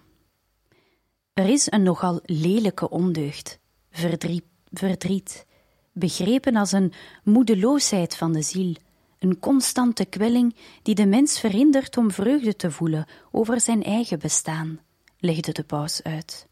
Er 1.32 1.48
is 1.48 1.70
een 1.70 1.82
nogal 1.82 2.20
lelijke 2.24 2.90
ondeugd, 2.90 3.58
verdriet, 3.90 4.44
verdriet, 4.72 5.46
begrepen 5.92 6.56
als 6.56 6.72
een 6.72 6.92
moedeloosheid 7.24 8.16
van 8.16 8.32
de 8.32 8.42
ziel, 8.42 8.74
een 9.18 9.38
constante 9.38 10.04
kwelling 10.04 10.56
die 10.82 10.94
de 10.94 11.06
mens 11.06 11.40
verhindert 11.40 11.96
om 11.96 12.10
vreugde 12.10 12.56
te 12.56 12.70
voelen 12.70 13.06
over 13.30 13.60
zijn 13.60 13.82
eigen 13.82 14.18
bestaan, 14.18 14.80
legde 15.18 15.52
de 15.52 15.64
paus 15.64 16.02
uit. 16.02 16.46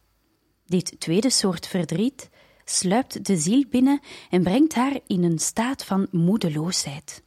Dit 0.66 0.94
tweede 0.98 1.30
soort 1.30 1.66
verdriet 1.66 2.30
sluipt 2.64 3.24
de 3.24 3.36
ziel 3.36 3.64
binnen 3.70 4.00
en 4.30 4.42
brengt 4.42 4.74
haar 4.74 5.00
in 5.06 5.22
een 5.22 5.38
staat 5.38 5.84
van 5.84 6.06
moedeloosheid. 6.10 7.22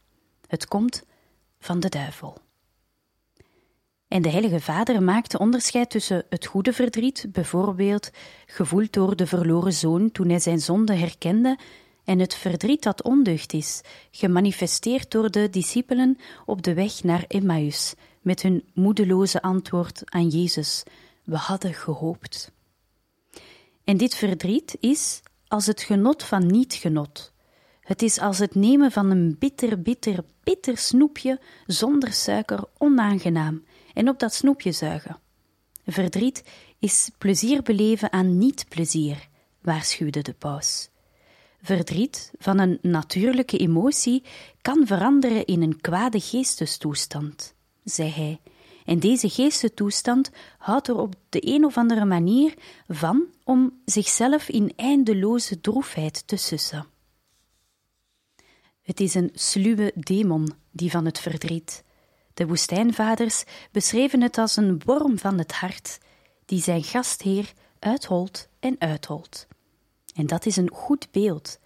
Het 0.47 0.67
komt 0.67 1.04
van 1.60 1.80
de 1.80 1.89
duivel. 1.89 2.38
En 4.09 4.21
de 4.21 4.29
Heilige 4.29 4.59
Vader 4.59 5.03
maakte 5.03 5.39
onderscheid 5.39 5.89
tussen 5.89 6.25
het 6.29 6.45
goede 6.45 6.73
verdriet, 6.73 7.25
bijvoorbeeld 7.31 8.09
gevoeld 8.45 8.93
door 8.93 9.15
de 9.15 9.27
verloren 9.27 9.73
zoon 9.73 10.11
toen 10.11 10.29
hij 10.29 10.39
zijn 10.39 10.59
zonde 10.59 10.93
herkende, 10.93 11.57
en 12.03 12.19
het 12.19 12.35
verdriet 12.35 12.83
dat 12.83 13.03
ondeugd 13.03 13.53
is, 13.53 13.81
gemanifesteerd 14.11 15.11
door 15.11 15.31
de 15.31 15.49
discipelen 15.49 16.17
op 16.45 16.61
de 16.61 16.73
weg 16.73 17.03
naar 17.03 17.25
Emmaus, 17.27 17.93
met 18.21 18.41
hun 18.41 18.63
moedeloze 18.73 19.41
antwoord 19.41 20.01
aan 20.05 20.27
Jezus: 20.27 20.83
We 21.23 21.35
hadden 21.35 21.73
gehoopt. 21.73 22.51
En 23.83 23.97
dit 23.97 24.15
verdriet 24.15 24.77
is 24.79 25.21
als 25.47 25.65
het 25.65 25.81
genot 25.81 26.23
van 26.23 26.45
niet-genot. 26.45 27.33
Het 27.81 28.01
is 28.01 28.19
als 28.19 28.39
het 28.39 28.55
nemen 28.55 28.91
van 28.91 29.11
een 29.11 29.35
bitter, 29.39 29.81
bitter, 29.81 30.23
bitter 30.43 30.77
snoepje 30.77 31.39
zonder 31.65 32.13
suiker 32.13 32.63
onaangenaam 32.77 33.63
en 33.99 34.09
op 34.09 34.19
dat 34.19 34.33
snoepje 34.33 34.71
zuigen. 34.71 35.19
Verdriet 35.85 36.43
is 36.79 37.09
plezier 37.17 37.62
beleven 37.62 38.12
aan 38.12 38.38
niet-plezier, 38.38 39.27
waarschuwde 39.62 40.21
de 40.21 40.33
paus. 40.33 40.89
Verdriet 41.62 42.31
van 42.38 42.59
een 42.59 42.79
natuurlijke 42.81 43.57
emotie 43.57 44.23
kan 44.62 44.88
veranderen 44.88 45.45
in 45.45 45.62
een 45.62 45.81
kwade 45.81 46.19
geestestoestand, 46.19 47.53
zei 47.83 48.09
hij. 48.09 48.39
En 48.85 48.99
deze 48.99 49.29
geestestoestand 49.29 50.31
houdt 50.57 50.88
er 50.88 50.97
op 50.97 51.15
de 51.29 51.47
een 51.47 51.65
of 51.65 51.77
andere 51.77 52.05
manier 52.05 52.53
van 52.88 53.25
om 53.43 53.81
zichzelf 53.85 54.49
in 54.49 54.73
eindeloze 54.75 55.62
droefheid 55.62 56.27
te 56.27 56.35
sussen. 56.35 56.85
Het 58.81 58.99
is 58.99 59.13
een 59.13 59.31
sluwe 59.33 59.91
demon, 59.95 60.53
die 60.71 60.91
van 60.91 61.05
het 61.05 61.19
verdriet. 61.19 61.83
De 62.33 62.47
woestijnvaders 62.47 63.43
beschreven 63.71 64.21
het 64.21 64.37
als 64.37 64.55
een 64.55 64.81
worm 64.85 65.17
van 65.17 65.37
het 65.37 65.51
hart, 65.51 65.97
die 66.45 66.61
zijn 66.61 66.83
gastheer 66.83 67.53
uitholt 67.79 68.47
en 68.59 68.75
uitholt. 68.79 69.47
En 70.15 70.27
dat 70.27 70.45
is 70.45 70.55
een 70.55 70.69
goed 70.73 71.11
beeld, 71.11 71.59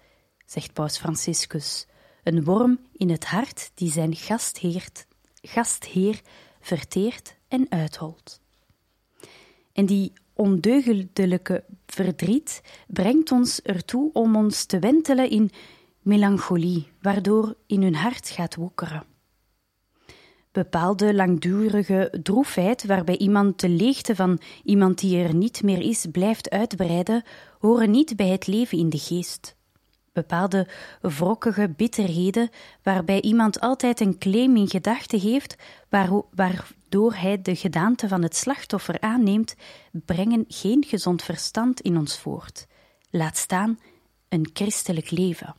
zegt 0.45 0.73
Paus 0.73 0.97
Franciscus, 0.97 1.85
een 2.23 2.43
worm 2.43 2.79
in 2.91 3.09
het 3.09 3.25
hart 3.25 3.71
die 3.73 3.91
zijn 3.91 4.15
gastheer, 4.15 4.91
gastheer 5.41 6.21
verteert 6.61 7.35
en 7.47 7.65
uitholt. 7.69 8.41
En 9.73 9.85
die 9.85 10.13
ondeugdelijke 10.33 11.63
verdriet 11.85 12.61
brengt 12.87 13.31
ons 13.31 13.61
ertoe 13.61 14.09
om 14.13 14.35
ons 14.35 14.65
te 14.65 14.79
wentelen 14.79 15.29
in 15.29 15.51
melancholie, 16.01 16.87
waardoor 17.01 17.55
in 17.67 17.81
hun 17.81 17.95
hart 17.95 18.29
gaat 18.29 18.55
woekeren. 18.55 19.12
Bepaalde 20.53 21.13
langdurige 21.13 22.13
droefheid, 22.23 22.85
waarbij 22.85 23.17
iemand 23.17 23.59
de 23.59 23.69
leegte 23.69 24.15
van 24.15 24.39
iemand 24.63 24.99
die 24.99 25.23
er 25.23 25.35
niet 25.35 25.63
meer 25.63 25.81
is 25.81 26.05
blijft 26.11 26.49
uitbreiden, 26.49 27.23
horen 27.59 27.91
niet 27.91 28.15
bij 28.15 28.27
het 28.27 28.47
leven 28.47 28.77
in 28.77 28.89
de 28.89 28.97
geest. 28.97 29.55
Bepaalde 30.11 30.67
wrokkige 31.01 31.69
bitterheden, 31.69 32.49
waarbij 32.83 33.21
iemand 33.21 33.59
altijd 33.59 33.99
een 33.99 34.17
claim 34.17 34.55
in 34.55 34.69
gedachten 34.69 35.19
heeft, 35.19 35.55
waardoor 35.89 37.13
hij 37.13 37.41
de 37.41 37.55
gedaante 37.55 38.07
van 38.07 38.23
het 38.23 38.35
slachtoffer 38.35 38.99
aanneemt, 38.99 39.55
brengen 39.91 40.45
geen 40.47 40.83
gezond 40.87 41.23
verstand 41.23 41.81
in 41.81 41.97
ons 41.97 42.19
voort. 42.19 42.67
Laat 43.09 43.37
staan 43.37 43.79
een 44.29 44.49
christelijk 44.53 45.11
leven. 45.11 45.55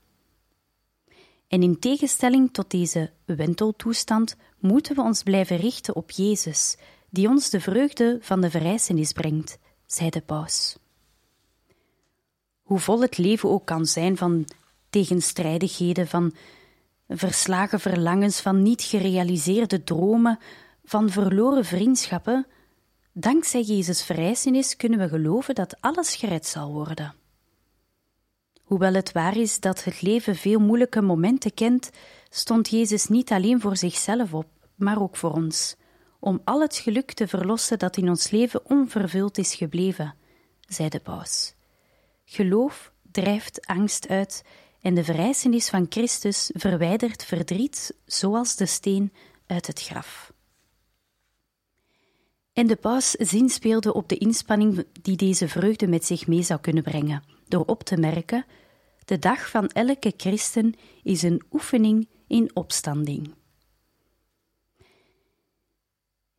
En 1.49 1.63
in 1.63 1.79
tegenstelling 1.79 2.53
tot 2.53 2.71
deze 2.71 3.11
wenteltoestand 3.25 4.37
moeten 4.65 4.95
we 4.97 5.03
ons 5.03 5.23
blijven 5.23 5.57
richten 5.57 5.97
op 5.97 6.11
Jezus, 6.11 6.77
die 7.11 7.29
ons 7.29 7.51
de 7.51 7.61
vreugde 7.61 8.19
van 8.21 8.41
de 8.41 8.51
verrijzenis 8.51 9.13
brengt, 9.13 9.59
zei 9.87 10.11
de 10.11 10.21
paus. 10.21 10.77
Hoe 12.63 12.79
vol 12.79 13.01
het 13.01 13.19
leven 13.19 13.51
ook 13.51 13.67
kan 13.67 13.87
zijn 13.87 14.17
van 14.17 14.49
tegenstrijdigheden, 14.91 16.09
van 16.09 16.35
verslagen 17.09 17.81
verlangens, 17.81 18.41
van 18.41 18.63
niet 18.63 18.83
gerealiseerde 18.83 19.85
dromen, 19.85 20.39
van 20.85 21.11
verloren 21.11 21.65
vriendschappen, 21.65 22.47
dankzij 23.13 23.63
Jezus' 23.63 24.05
verrijzenis 24.05 24.77
kunnen 24.77 24.99
we 24.99 25.09
geloven 25.09 25.55
dat 25.55 25.81
alles 25.81 26.17
gered 26.17 26.47
zal 26.47 26.73
worden. 26.73 27.15
Hoewel 28.63 28.95
het 28.95 29.13
waar 29.13 29.37
is 29.37 29.61
dat 29.61 29.85
het 29.85 30.03
leven 30.03 30.37
veel 30.37 30.61
moeilijke 30.61 31.01
momenten 31.03 31.55
kent, 31.55 31.91
stond 32.31 32.69
Jezus 32.69 33.07
niet 33.07 33.31
alleen 33.31 33.61
voor 33.61 33.77
zichzelf 33.77 34.35
op, 34.35 34.47
maar 34.75 35.03
ook 35.03 35.17
voor 35.17 35.33
ons, 35.33 35.77
om 36.21 36.41
al 36.45 36.61
het 36.61 36.77
geluk 36.77 37.13
te 37.13 37.29
verlossen 37.29 37.79
dat 37.79 37.97
in 37.97 38.09
ons 38.09 38.31
leven 38.31 38.71
onvervuld 38.71 39.39
is 39.39 39.55
gebleven, 39.55 40.15
zei 40.69 40.89
de 40.89 41.01
paus. 41.01 41.55
Geloof 42.25 42.93
drijft 43.11 43.67
angst 43.67 44.09
uit 44.09 44.45
en 44.81 44.95
de 44.95 45.05
verrijzenis 45.05 45.69
van 45.69 45.87
Christus 45.89 46.51
verwijdert 46.55 47.25
verdriet 47.25 47.95
zoals 48.07 48.57
de 48.57 48.67
steen 48.67 49.13
uit 49.47 49.67
het 49.67 49.83
graf. 49.83 50.33
En 52.53 52.67
de 52.67 52.77
paus 52.77 53.11
zinspeelde 53.11 53.95
op 53.95 54.09
de 54.09 54.17
inspanning 54.17 54.87
die 55.03 55.17
deze 55.17 55.49
vreugde 55.49 55.87
met 55.87 56.05
zich 56.05 56.27
mee 56.27 56.43
zou 56.43 56.61
kunnen 56.61 56.83
brengen, 56.83 57.23
door 57.49 57.65
op 57.65 57.83
te 57.83 57.97
merken: 57.97 58.45
de 59.05 59.19
dag 59.19 59.51
van 59.51 59.69
elke 59.69 60.13
christen 60.17 60.75
is 61.03 61.23
een 61.23 61.43
oefening 61.53 62.09
in 62.27 62.51
opstanding. 62.55 63.35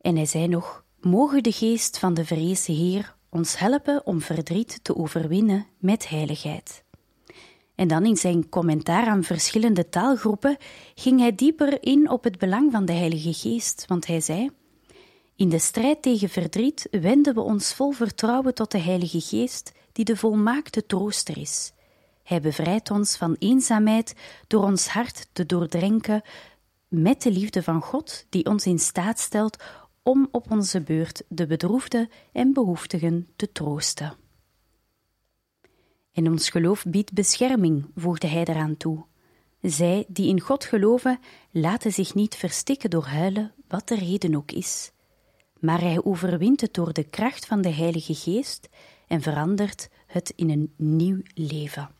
En 0.06 0.16
hij 0.16 0.26
zei 0.26 0.48
nog: 0.48 0.84
Mogen 1.00 1.42
de 1.42 1.52
geest 1.52 1.98
van 1.98 2.14
de 2.14 2.24
vrezen 2.24 2.74
Heer 2.74 3.16
ons 3.30 3.58
helpen 3.58 4.06
om 4.06 4.20
verdriet 4.20 4.84
te 4.84 4.96
overwinnen 4.96 5.66
met 5.78 6.08
heiligheid. 6.08 6.84
En 7.74 7.88
dan 7.88 8.04
in 8.04 8.16
zijn 8.16 8.48
commentaar 8.48 9.06
aan 9.06 9.24
verschillende 9.24 9.88
taalgroepen 9.88 10.56
ging 10.94 11.20
hij 11.20 11.34
dieper 11.34 11.82
in 11.82 12.10
op 12.10 12.24
het 12.24 12.38
belang 12.38 12.72
van 12.72 12.84
de 12.84 12.92
Heilige 12.92 13.32
Geest, 13.32 13.84
want 13.86 14.06
hij 14.06 14.20
zei: 14.20 14.50
In 15.36 15.48
de 15.48 15.58
strijd 15.58 16.02
tegen 16.02 16.28
verdriet 16.28 16.88
wenden 16.90 17.34
we 17.34 17.40
ons 17.40 17.74
vol 17.74 17.90
vertrouwen 17.90 18.54
tot 18.54 18.70
de 18.70 18.80
Heilige 18.80 19.20
Geest, 19.20 19.72
die 19.92 20.04
de 20.04 20.16
volmaakte 20.16 20.86
trooster 20.86 21.38
is. 21.38 21.72
Hij 22.22 22.40
bevrijdt 22.40 22.90
ons 22.90 23.16
van 23.16 23.36
eenzaamheid 23.38 24.14
door 24.46 24.62
ons 24.62 24.88
hart 24.88 25.28
te 25.32 25.46
doordrenken 25.46 26.22
met 26.88 27.22
de 27.22 27.30
liefde 27.30 27.62
van 27.62 27.82
God, 27.82 28.26
die 28.28 28.46
ons 28.46 28.66
in 28.66 28.78
staat 28.78 29.18
stelt 29.18 29.56
om 30.06 30.28
op 30.30 30.50
onze 30.50 30.80
beurt 30.80 31.22
de 31.28 31.46
bedroefde 31.46 32.08
en 32.32 32.52
behoeftigen 32.52 33.28
te 33.36 33.52
troosten. 33.52 34.16
En 36.12 36.28
ons 36.28 36.50
geloof 36.50 36.84
biedt 36.84 37.12
bescherming, 37.12 37.86
voegde 37.94 38.26
hij 38.26 38.44
eraan 38.44 38.76
toe. 38.76 39.04
Zij 39.60 40.04
die 40.08 40.28
in 40.28 40.40
God 40.40 40.64
geloven, 40.64 41.18
laten 41.50 41.92
zich 41.92 42.14
niet 42.14 42.34
verstikken 42.34 42.90
door 42.90 43.04
huilen, 43.04 43.52
wat 43.68 43.88
de 43.88 43.94
reden 43.94 44.34
ook 44.34 44.52
is. 44.52 44.92
Maar 45.60 45.80
hij 45.80 46.04
overwint 46.04 46.60
het 46.60 46.74
door 46.74 46.92
de 46.92 47.04
kracht 47.04 47.46
van 47.46 47.60
de 47.60 47.70
Heilige 47.70 48.14
Geest 48.14 48.68
en 49.06 49.20
verandert 49.20 49.88
het 50.06 50.32
in 50.36 50.50
een 50.50 50.72
nieuw 50.76 51.20
leven. 51.34 51.90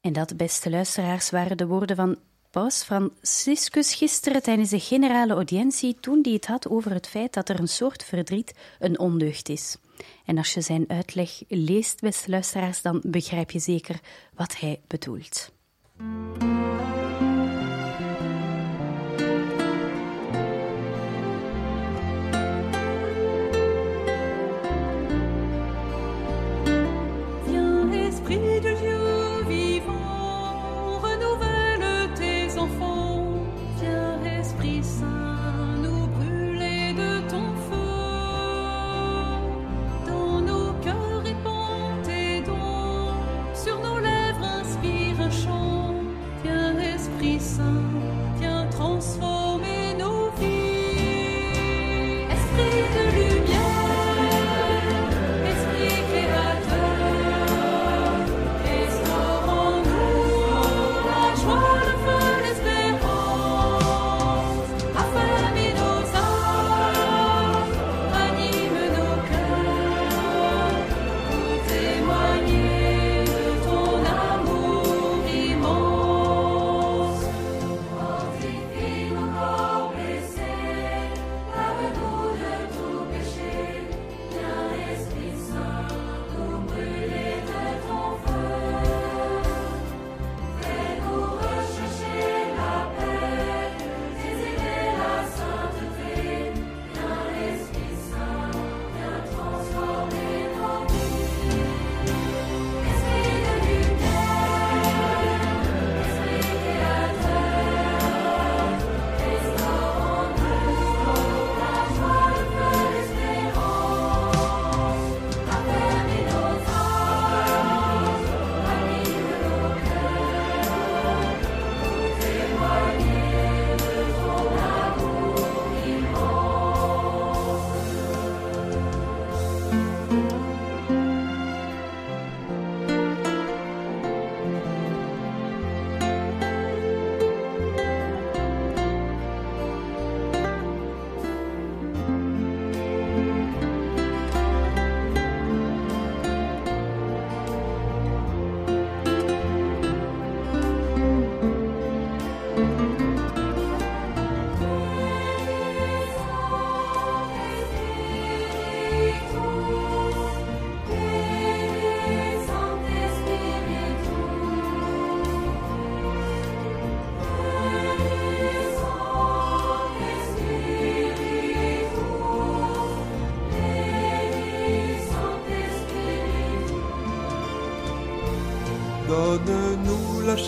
En 0.00 0.12
dat, 0.12 0.36
beste 0.36 0.70
luisteraars, 0.70 1.30
waren 1.30 1.56
de 1.56 1.66
woorden 1.66 1.96
van 1.96 2.18
Paus 2.50 2.82
Franciscus 2.82 3.94
gisteren 3.94 4.42
tijdens 4.42 4.70
de 4.70 4.80
generale 4.80 5.32
audiëntie 5.32 5.96
toen 6.00 6.18
hij 6.22 6.32
het 6.32 6.46
had 6.46 6.68
over 6.68 6.92
het 6.92 7.08
feit 7.08 7.32
dat 7.32 7.48
er 7.48 7.60
een 7.60 7.68
soort 7.68 8.04
verdriet 8.04 8.54
een 8.78 8.98
ondeugd 8.98 9.48
is. 9.48 9.76
En 10.24 10.38
als 10.38 10.54
je 10.54 10.60
zijn 10.60 10.84
uitleg 10.88 11.42
leest, 11.48 12.00
beste 12.00 12.30
luisteraars, 12.30 12.82
dan 12.82 13.00
begrijp 13.04 13.50
je 13.50 13.58
zeker 13.58 14.00
wat 14.34 14.58
hij 14.58 14.80
bedoelt. 14.86 15.50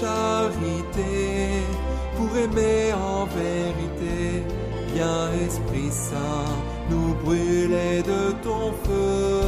Charité 0.00 1.62
pour 2.16 2.30
aimer 2.36 2.92
en 2.92 3.26
vérité. 3.26 4.44
Viens 4.94 5.30
Esprit 5.46 5.90
Saint, 5.90 6.54
nous 6.90 7.14
brûler 7.24 8.02
de 8.02 8.32
ton 8.42 8.72
feu. 8.84 9.40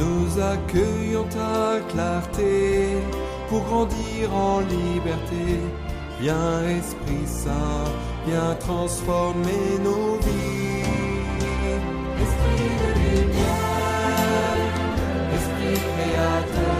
Nous 0.00 0.40
accueillons 0.40 1.24
ta 1.24 1.80
clarté 1.92 2.98
pour 3.48 3.62
grandir 3.62 4.34
en 4.34 4.60
liberté. 4.60 5.46
Viens 6.20 6.62
Esprit 6.78 7.26
Saint, 7.26 7.84
viens 8.26 8.54
transformer 8.66 9.68
nos 9.82 10.18
vies. 10.26 10.66
Esprit 12.24 12.72
de 12.82 12.90
lumière, 13.02 14.58
Esprit 15.38 15.80
créateur, 15.92 16.75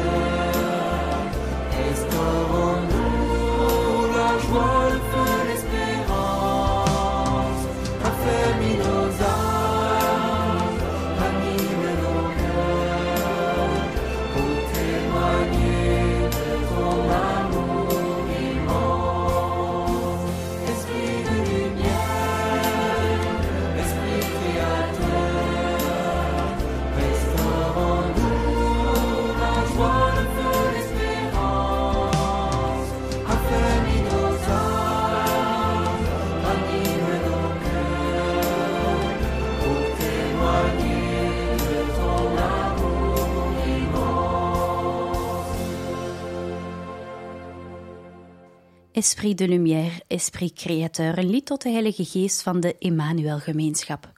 Esprit 48.96 49.38
de 49.38 49.48
Lumière, 49.48 50.02
Esprit 50.06 50.52
Createur, 50.52 51.18
een 51.18 51.30
lied 51.30 51.46
tot 51.46 51.62
de 51.62 51.70
Heilige 51.70 52.04
Geest 52.04 52.42
van 52.42 52.60
de 52.60 52.76
Emmanuel-gemeenschap. 52.78 54.12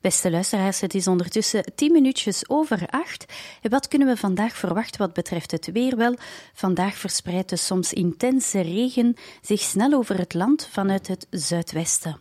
Beste 0.00 0.30
luisteraars, 0.30 0.80
het 0.80 0.94
is 0.94 1.06
ondertussen 1.06 1.64
tien 1.74 1.92
minuutjes 1.92 2.48
over 2.48 2.86
acht. 2.90 3.32
En 3.62 3.70
wat 3.70 3.88
kunnen 3.88 4.08
we 4.08 4.16
vandaag 4.16 4.56
verwachten 4.56 5.00
wat 5.00 5.12
betreft 5.12 5.50
het 5.50 5.72
weer? 5.72 5.96
Wel, 5.96 6.14
vandaag 6.54 6.94
verspreidt 6.94 7.48
de 7.48 7.56
soms 7.56 7.92
intense 7.92 8.60
regen 8.60 9.16
zich 9.40 9.60
snel 9.60 9.92
over 9.92 10.18
het 10.18 10.34
land 10.34 10.68
vanuit 10.70 11.06
het 11.06 11.26
zuidwesten. 11.30 12.20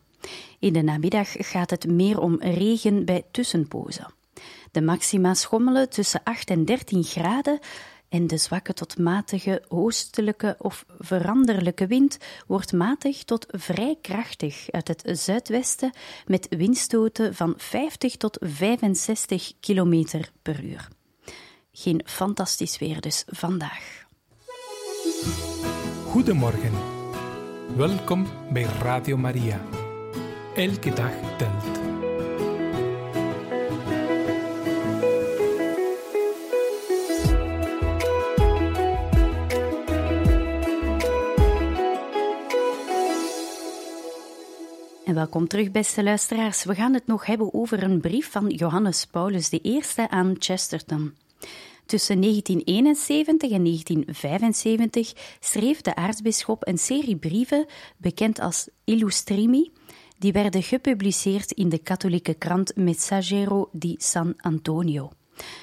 In 0.60 0.74
de 0.74 0.82
namiddag 0.82 1.30
gaat 1.38 1.70
het 1.70 1.88
meer 1.88 2.20
om 2.20 2.38
regen 2.40 3.06
bij 3.06 3.24
tussenpozen. 3.32 4.14
De 4.72 4.82
maxima 4.82 5.34
schommelen 5.34 5.90
tussen 5.90 6.22
8 6.24 6.50
en 6.50 6.66
13 6.66 7.04
graden 7.04 7.60
en 8.12 8.28
de 8.28 8.38
zwakke 8.38 8.74
tot 8.74 8.98
matige 8.98 9.64
oostelijke 9.68 10.56
of 10.58 10.86
veranderlijke 11.00 11.88
wind 11.88 12.18
wordt 12.48 12.74
matig 12.74 13.24
tot 13.24 13.46
vrij 13.50 13.98
krachtig 14.02 14.72
uit 14.72 14.88
het 14.88 15.20
zuidwesten 15.20 15.92
met 16.26 16.48
windstoten 16.50 17.36
van 17.36 17.54
50 17.58 18.16
tot 18.16 18.38
65 18.42 19.52
km 19.60 20.06
per 20.42 20.64
uur. 20.64 20.88
Geen 21.72 22.02
fantastisch 22.06 22.78
weer 22.78 23.02
dus 23.02 23.24
vandaag. 23.28 24.06
Goedemorgen. 26.06 26.74
Welkom 27.76 28.28
bij 28.52 28.64
Radio 28.64 29.18
Maria. 29.18 29.62
Elke 30.56 30.94
dag 30.94 31.12
telt. 31.38 31.71
Welkom 45.14 45.48
terug, 45.48 45.72
beste 45.72 46.04
luisteraars. 46.04 46.64
We 46.64 46.76
gaan 46.76 46.94
het 46.94 47.08
nog 47.08 47.26
hebben 47.26 47.54
over 47.54 47.84
een 47.84 48.02
brief 48.02 48.32
van 48.32 48.50
Johannes 48.50 49.06
Paulus 49.06 49.54
I 49.54 49.82
aan 50.08 50.36
Chesterton. 50.40 51.16
Tussen 51.86 52.22
1971 52.22 53.52
en 53.52 53.64
1975 53.64 55.14
schreef 55.40 55.82
de 55.82 55.96
aartsbisschop 55.96 56.68
een 56.68 56.78
serie 56.78 57.16
brieven, 57.16 57.66
bekend 57.98 58.40
als 58.40 58.70
Illustrimi, 58.84 59.72
die 60.18 60.32
werden 60.32 60.64
gepubliceerd 60.64 61.52
in 61.52 61.70
de 61.70 61.80
katholieke 61.80 62.34
krant 62.34 62.76
Messaggero 62.76 63.70
di 63.72 63.96
San 63.98 64.34
Antonio. 64.38 65.12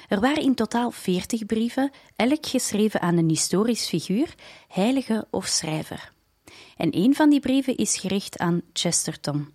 Er 0.07 0.19
waren 0.19 0.43
in 0.43 0.55
totaal 0.55 0.91
40 0.91 1.45
brieven, 1.45 1.91
elk 2.15 2.45
geschreven 2.45 3.01
aan 3.01 3.17
een 3.17 3.29
historisch 3.29 3.87
figuur, 3.87 4.35
heilige 4.67 5.27
of 5.29 5.45
schrijver. 5.45 6.17
En 6.79 6.97
een 6.97 7.15
van 7.15 7.29
die 7.29 7.39
brieven 7.39 7.77
is 7.77 7.97
gericht 7.97 8.37
aan 8.37 8.61
Chesterton. 8.73 9.47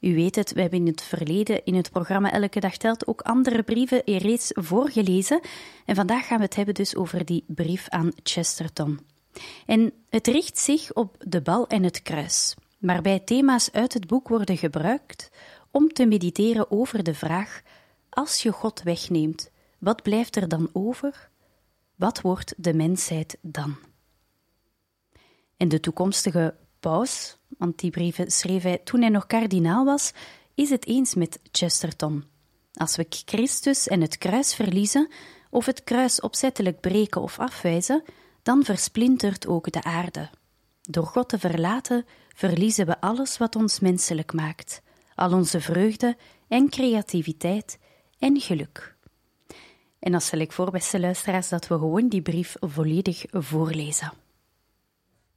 U 0.00 0.14
weet 0.14 0.34
het, 0.34 0.52
we 0.52 0.60
hebben 0.60 0.78
in 0.78 0.86
het 0.86 1.02
verleden 1.02 1.64
in 1.64 1.74
het 1.74 1.90
programma 1.90 2.32
Elke 2.32 2.60
Dag 2.60 2.76
Telt 2.76 3.06
ook 3.06 3.20
andere 3.20 3.62
brieven 3.62 4.02
reeds 4.04 4.50
voorgelezen. 4.54 5.40
En 5.84 5.94
vandaag 5.94 6.26
gaan 6.26 6.38
we 6.38 6.44
het 6.44 6.56
hebben 6.56 6.74
dus 6.74 6.96
over 6.96 7.24
die 7.24 7.44
brief 7.46 7.88
aan 7.88 8.12
Chesterton. 8.22 9.00
En 9.66 9.92
het 10.10 10.26
richt 10.26 10.58
zich 10.58 10.92
op 10.92 11.16
de 11.18 11.42
bal 11.42 11.66
en 11.66 11.82
het 11.82 12.02
kruis, 12.02 12.54
waarbij 12.78 13.20
thema's 13.20 13.70
uit 13.72 13.92
het 13.92 14.06
boek 14.06 14.28
worden 14.28 14.56
gebruikt 14.56 15.30
om 15.70 15.88
te 15.88 16.06
mediteren 16.06 16.70
over 16.70 17.02
de 17.02 17.14
vraag: 17.14 17.62
als 18.08 18.42
je 18.42 18.52
God 18.52 18.82
wegneemt, 18.82 19.50
wat 19.78 20.02
blijft 20.02 20.36
er 20.36 20.48
dan 20.48 20.70
over? 20.72 21.30
Wat 21.94 22.20
wordt 22.20 22.54
de 22.56 22.74
mensheid 22.74 23.38
dan? 23.40 23.76
En 25.56 25.68
de 25.68 25.80
toekomstige 25.80 26.54
paus, 26.80 27.36
want 27.58 27.78
die 27.78 27.90
brieven 27.90 28.30
schreef 28.30 28.62
hij 28.62 28.78
toen 28.78 29.00
hij 29.00 29.10
nog 29.10 29.26
kardinaal 29.26 29.84
was, 29.84 30.12
is 30.54 30.70
het 30.70 30.86
eens 30.86 31.14
met 31.14 31.38
Chesterton. 31.52 32.24
Als 32.72 32.96
we 32.96 33.06
Christus 33.08 33.88
en 33.88 34.00
het 34.00 34.18
kruis 34.18 34.54
verliezen, 34.54 35.08
of 35.50 35.66
het 35.66 35.84
kruis 35.84 36.20
opzettelijk 36.20 36.80
breken 36.80 37.22
of 37.22 37.38
afwijzen, 37.38 38.02
dan 38.42 38.64
versplintert 38.64 39.46
ook 39.46 39.72
de 39.72 39.82
aarde. 39.82 40.30
Door 40.82 41.06
God 41.06 41.28
te 41.28 41.38
verlaten, 41.38 42.06
verliezen 42.34 42.86
we 42.86 43.00
alles 43.00 43.38
wat 43.38 43.56
ons 43.56 43.80
menselijk 43.80 44.32
maakt, 44.32 44.82
al 45.14 45.32
onze 45.32 45.60
vreugde 45.60 46.16
en 46.48 46.68
creativiteit 46.68 47.78
en 48.18 48.40
geluk. 48.40 48.96
En 49.98 50.12
dan 50.12 50.20
stel 50.20 50.38
ik 50.38 50.52
voor, 50.52 50.70
beste 50.70 51.00
luisteraars, 51.00 51.48
dat 51.48 51.66
we 51.66 51.74
gewoon 51.74 52.08
die 52.08 52.22
brief 52.22 52.56
volledig 52.60 53.24
voorlezen. 53.30 54.12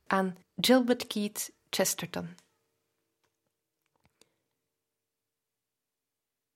Aan 0.10 0.38
Gilbert 0.56 1.08
Keith 1.08 1.52
Chesterton. 1.69 2.36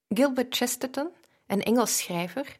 Gilbert 0.07 0.55
Chesterton, 0.55 1.09
een 1.47 1.63
Engels 1.63 1.97
schrijver, 1.97 2.59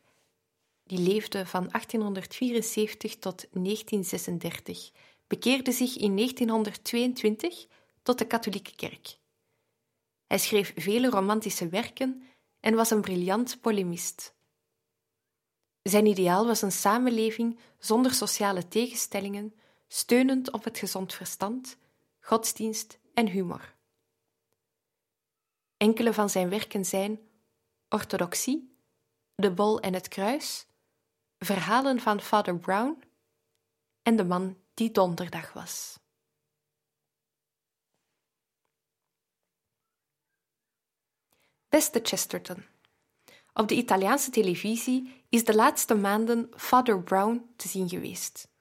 die 0.84 1.00
leefde 1.00 1.46
van 1.46 1.68
1874 1.72 3.16
tot 3.16 3.46
1936, 3.52 4.92
bekeerde 5.28 5.72
zich 5.72 5.98
in 5.98 6.16
1922 6.16 7.68
tot 8.04 8.18
de 8.18 8.28
katholieke 8.28 8.76
kerk. 8.76 9.18
Hij 10.28 10.38
schreef 10.38 10.74
vele 10.76 11.10
romantische 11.10 11.68
werken 11.68 12.24
en 12.60 12.76
was 12.76 12.90
een 12.90 13.02
briljant 13.02 13.62
polemist. 13.62 14.34
Zijn 15.82 16.06
ideaal 16.06 16.46
was 16.46 16.62
een 16.62 16.72
samenleving 16.72 17.60
zonder 17.80 18.14
sociale 18.14 18.68
tegenstellingen, 18.68 19.54
steunend 19.94 20.52
op 20.52 20.64
het 20.64 20.78
gezond 20.78 21.14
verstand, 21.14 21.78
godsdienst 22.20 23.00
en 23.14 23.28
humor. 23.28 23.76
Enkele 25.78 26.14
van 26.14 26.30
zijn 26.30 26.50
werken 26.50 26.86
zijn 26.86 27.20
Orthodoxie, 27.90 28.78
De 29.36 29.52
Bol 29.52 29.80
en 29.80 29.94
het 29.94 30.08
Kruis, 30.08 30.68
Verhalen 31.38 32.00
van 32.00 32.22
Father 32.22 32.60
Brown 32.60 33.04
en 34.02 34.16
De 34.16 34.24
man 34.24 34.58
die 34.74 34.92
donderdag 34.92 35.54
was. 35.54 36.00
Beste 41.70 42.00
Chesterton. 42.04 42.66
Op 43.54 43.68
de 43.68 43.76
Italiaanse 43.76 44.30
televisie 44.30 45.24
is 45.30 45.44
de 45.44 45.56
laatste 45.56 45.96
maanden 45.96 46.50
Father 46.56 47.04
Brown 47.04 47.54
te 47.56 47.68
zien 47.68 47.90
geweest. 47.90 48.52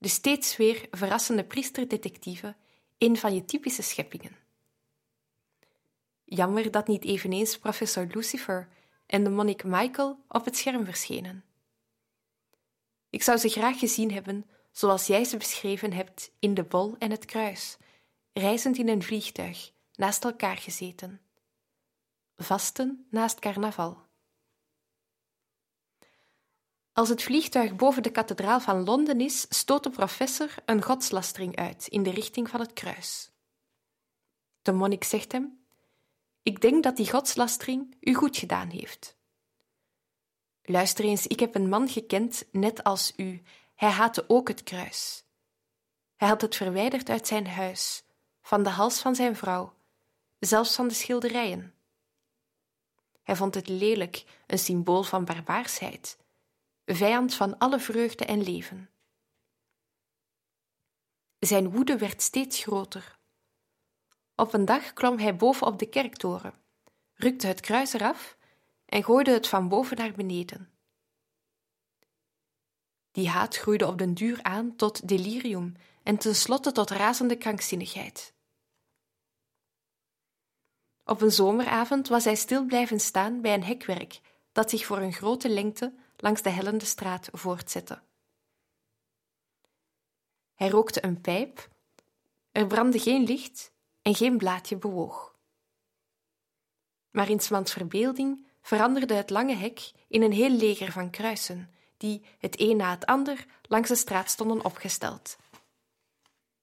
De 0.00 0.08
steeds 0.08 0.56
weer 0.56 0.88
verrassende 0.90 1.44
priesterdetectieve, 1.44 2.56
een 2.98 3.16
van 3.16 3.34
je 3.34 3.44
typische 3.44 3.82
scheppingen. 3.82 4.36
Jammer 6.24 6.70
dat 6.70 6.88
niet 6.88 7.04
eveneens 7.04 7.58
professor 7.58 8.06
Lucifer 8.12 8.68
en 9.06 9.24
de 9.24 9.30
monnik 9.30 9.64
Michael 9.64 10.24
op 10.28 10.44
het 10.44 10.56
scherm 10.56 10.84
verschenen. 10.84 11.44
Ik 13.10 13.22
zou 13.22 13.38
ze 13.38 13.48
graag 13.48 13.78
gezien 13.78 14.12
hebben 14.12 14.50
zoals 14.72 15.06
jij 15.06 15.24
ze 15.24 15.36
beschreven 15.36 15.92
hebt 15.92 16.30
in 16.38 16.54
De 16.54 16.64
Bol 16.64 16.96
en 16.98 17.10
het 17.10 17.24
Kruis, 17.24 17.76
reizend 18.32 18.78
in 18.78 18.88
een 18.88 19.02
vliegtuig, 19.02 19.72
naast 19.94 20.24
elkaar 20.24 20.56
gezeten. 20.56 21.20
Vasten 22.36 23.06
naast 23.10 23.38
carnaval. 23.38 24.08
Als 27.00 27.08
het 27.08 27.22
vliegtuig 27.22 27.76
boven 27.76 28.02
de 28.02 28.10
kathedraal 28.10 28.60
van 28.60 28.84
Londen 28.84 29.20
is, 29.20 29.46
stoot 29.48 29.82
de 29.82 29.90
professor 29.90 30.54
een 30.64 30.82
godslastering 30.82 31.56
uit 31.56 31.86
in 31.86 32.02
de 32.02 32.10
richting 32.10 32.48
van 32.48 32.60
het 32.60 32.72
kruis. 32.72 33.30
De 34.62 34.72
monnik 34.72 35.04
zegt 35.04 35.32
hem: 35.32 35.64
Ik 36.42 36.60
denk 36.60 36.82
dat 36.82 36.96
die 36.96 37.10
godslastering 37.10 37.96
u 38.00 38.14
goed 38.14 38.36
gedaan 38.36 38.68
heeft. 38.68 39.16
Luister 40.62 41.04
eens, 41.04 41.26
ik 41.26 41.40
heb 41.40 41.54
een 41.54 41.68
man 41.68 41.88
gekend, 41.88 42.44
net 42.52 42.84
als 42.84 43.12
u. 43.16 43.42
Hij 43.74 43.90
haatte 43.90 44.24
ook 44.28 44.48
het 44.48 44.62
kruis. 44.62 45.24
Hij 46.16 46.28
had 46.28 46.40
het 46.40 46.56
verwijderd 46.56 47.08
uit 47.08 47.26
zijn 47.26 47.46
huis, 47.46 48.04
van 48.42 48.62
de 48.62 48.70
hals 48.70 49.00
van 49.00 49.14
zijn 49.14 49.36
vrouw, 49.36 49.74
zelfs 50.38 50.74
van 50.74 50.88
de 50.88 50.94
schilderijen. 50.94 51.74
Hij 53.22 53.36
vond 53.36 53.54
het 53.54 53.68
lelijk, 53.68 54.24
een 54.46 54.58
symbool 54.58 55.02
van 55.02 55.24
barbaarsheid, 55.24 56.18
vijand 56.84 57.34
van 57.34 57.58
alle 57.58 57.80
vreugde 57.80 58.24
en 58.24 58.42
leven. 58.42 58.90
Zijn 61.38 61.70
woede 61.70 61.98
werd 61.98 62.22
steeds 62.22 62.62
groter. 62.62 63.18
Op 64.34 64.52
een 64.52 64.64
dag 64.64 64.92
klom 64.92 65.18
hij 65.18 65.36
boven 65.36 65.66
op 65.66 65.78
de 65.78 65.88
kerktoren, 65.88 66.54
rukte 67.14 67.46
het 67.46 67.60
kruis 67.60 67.92
eraf 67.92 68.36
en 68.84 69.04
gooide 69.04 69.30
het 69.30 69.48
van 69.48 69.68
boven 69.68 69.96
naar 69.96 70.12
beneden. 70.12 70.70
Die 73.10 73.28
haat 73.28 73.56
groeide 73.56 73.86
op 73.86 73.98
den 73.98 74.14
duur 74.14 74.42
aan 74.42 74.76
tot 74.76 75.08
delirium 75.08 75.76
en 76.02 76.16
tenslotte 76.18 76.72
tot 76.72 76.90
razende 76.90 77.36
krankzinnigheid. 77.36 78.34
Op 81.04 81.20
een 81.20 81.32
zomeravond 81.32 82.08
was 82.08 82.24
hij 82.24 82.34
stil 82.34 82.64
blijven 82.64 83.00
staan 83.00 83.40
bij 83.40 83.54
een 83.54 83.64
hekwerk 83.64 84.20
dat 84.52 84.70
zich 84.70 84.86
voor 84.86 84.98
een 84.98 85.12
grote 85.12 85.48
lengte 85.48 85.94
langs 86.20 86.42
de 86.42 86.50
hellende 86.50 86.84
straat 86.84 87.28
voortzette. 87.32 88.02
Hij 90.54 90.68
rookte 90.68 91.04
een 91.04 91.20
pijp, 91.20 91.68
er 92.52 92.66
brandde 92.66 92.98
geen 92.98 93.24
licht 93.24 93.72
en 94.02 94.14
geen 94.14 94.38
blaadje 94.38 94.76
bewoog. 94.76 95.38
Maar 97.10 97.28
in 97.28 97.40
Smans 97.40 97.72
verbeelding 97.72 98.46
veranderde 98.60 99.14
het 99.14 99.30
lange 99.30 99.54
hek 99.54 99.92
in 100.08 100.22
een 100.22 100.32
heel 100.32 100.50
leger 100.50 100.92
van 100.92 101.10
kruisen, 101.10 101.74
die, 101.96 102.24
het 102.38 102.60
een 102.60 102.76
na 102.76 102.90
het 102.90 103.06
ander, 103.06 103.46
langs 103.62 103.88
de 103.88 103.94
straat 103.94 104.30
stonden 104.30 104.64
opgesteld. 104.64 105.36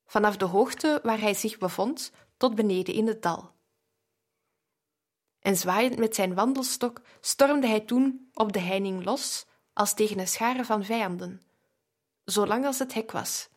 Vanaf 0.05 0.37
de 0.37 0.45
hoogte 0.45 0.99
waar 1.03 1.19
hij 1.19 1.33
zich 1.33 1.57
bevond 1.57 2.11
tot 2.37 2.55
beneden 2.55 2.93
in 2.93 3.07
het 3.07 3.21
dal. 3.21 3.56
En 5.47 5.57
zwaaiend 5.57 5.97
met 5.97 6.15
zijn 6.15 6.33
wandelstok 6.33 7.01
stormde 7.21 7.67
hij 7.67 7.79
toen 7.79 8.29
op 8.33 8.53
de 8.53 8.59
heining 8.59 9.05
los, 9.05 9.45
als 9.73 9.93
tegen 9.93 10.19
een 10.19 10.27
schare 10.27 10.65
van 10.65 10.83
vijanden, 10.83 11.41
zolang 12.23 12.65
als 12.65 12.79
het 12.79 12.93
hek 12.93 13.11
was. 13.11 13.49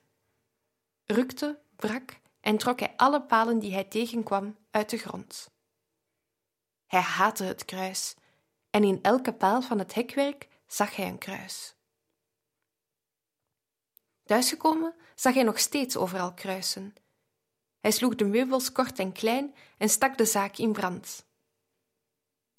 Rukte, 1.04 1.58
brak 1.76 2.20
en 2.40 2.56
trok 2.56 2.80
hij 2.80 2.92
alle 2.96 3.22
palen 3.22 3.58
die 3.58 3.72
hij 3.72 3.84
tegenkwam 3.84 4.56
uit 4.70 4.90
de 4.90 4.96
grond. 4.96 5.50
Hij 6.86 7.00
haatte 7.00 7.44
het 7.44 7.64
kruis, 7.64 8.14
en 8.70 8.84
in 8.84 9.02
elke 9.02 9.32
paal 9.32 9.62
van 9.62 9.78
het 9.78 9.94
hekwerk 9.94 10.48
zag 10.66 10.96
hij 10.96 11.08
een 11.08 11.18
kruis. 11.18 11.74
Thuisgekomen 14.24 14.94
zag 15.14 15.34
hij 15.34 15.42
nog 15.42 15.58
steeds 15.58 15.96
overal 15.96 16.34
kruisen. 16.34 16.94
Hij 17.80 17.90
sloeg 17.90 18.14
de 18.14 18.24
meubels 18.24 18.72
kort 18.72 18.98
en 18.98 19.12
klein 19.12 19.54
en 19.78 19.88
stak 19.88 20.18
de 20.18 20.24
zaak 20.24 20.56
in 20.56 20.72
brand. 20.72 21.28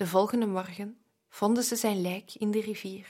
De 0.01 0.07
volgende 0.07 0.45
morgen 0.45 1.03
vonden 1.29 1.63
ze 1.63 1.75
zijn 1.75 2.01
lijk 2.01 2.33
in 2.33 2.51
de 2.51 2.61
rivier. 2.61 3.07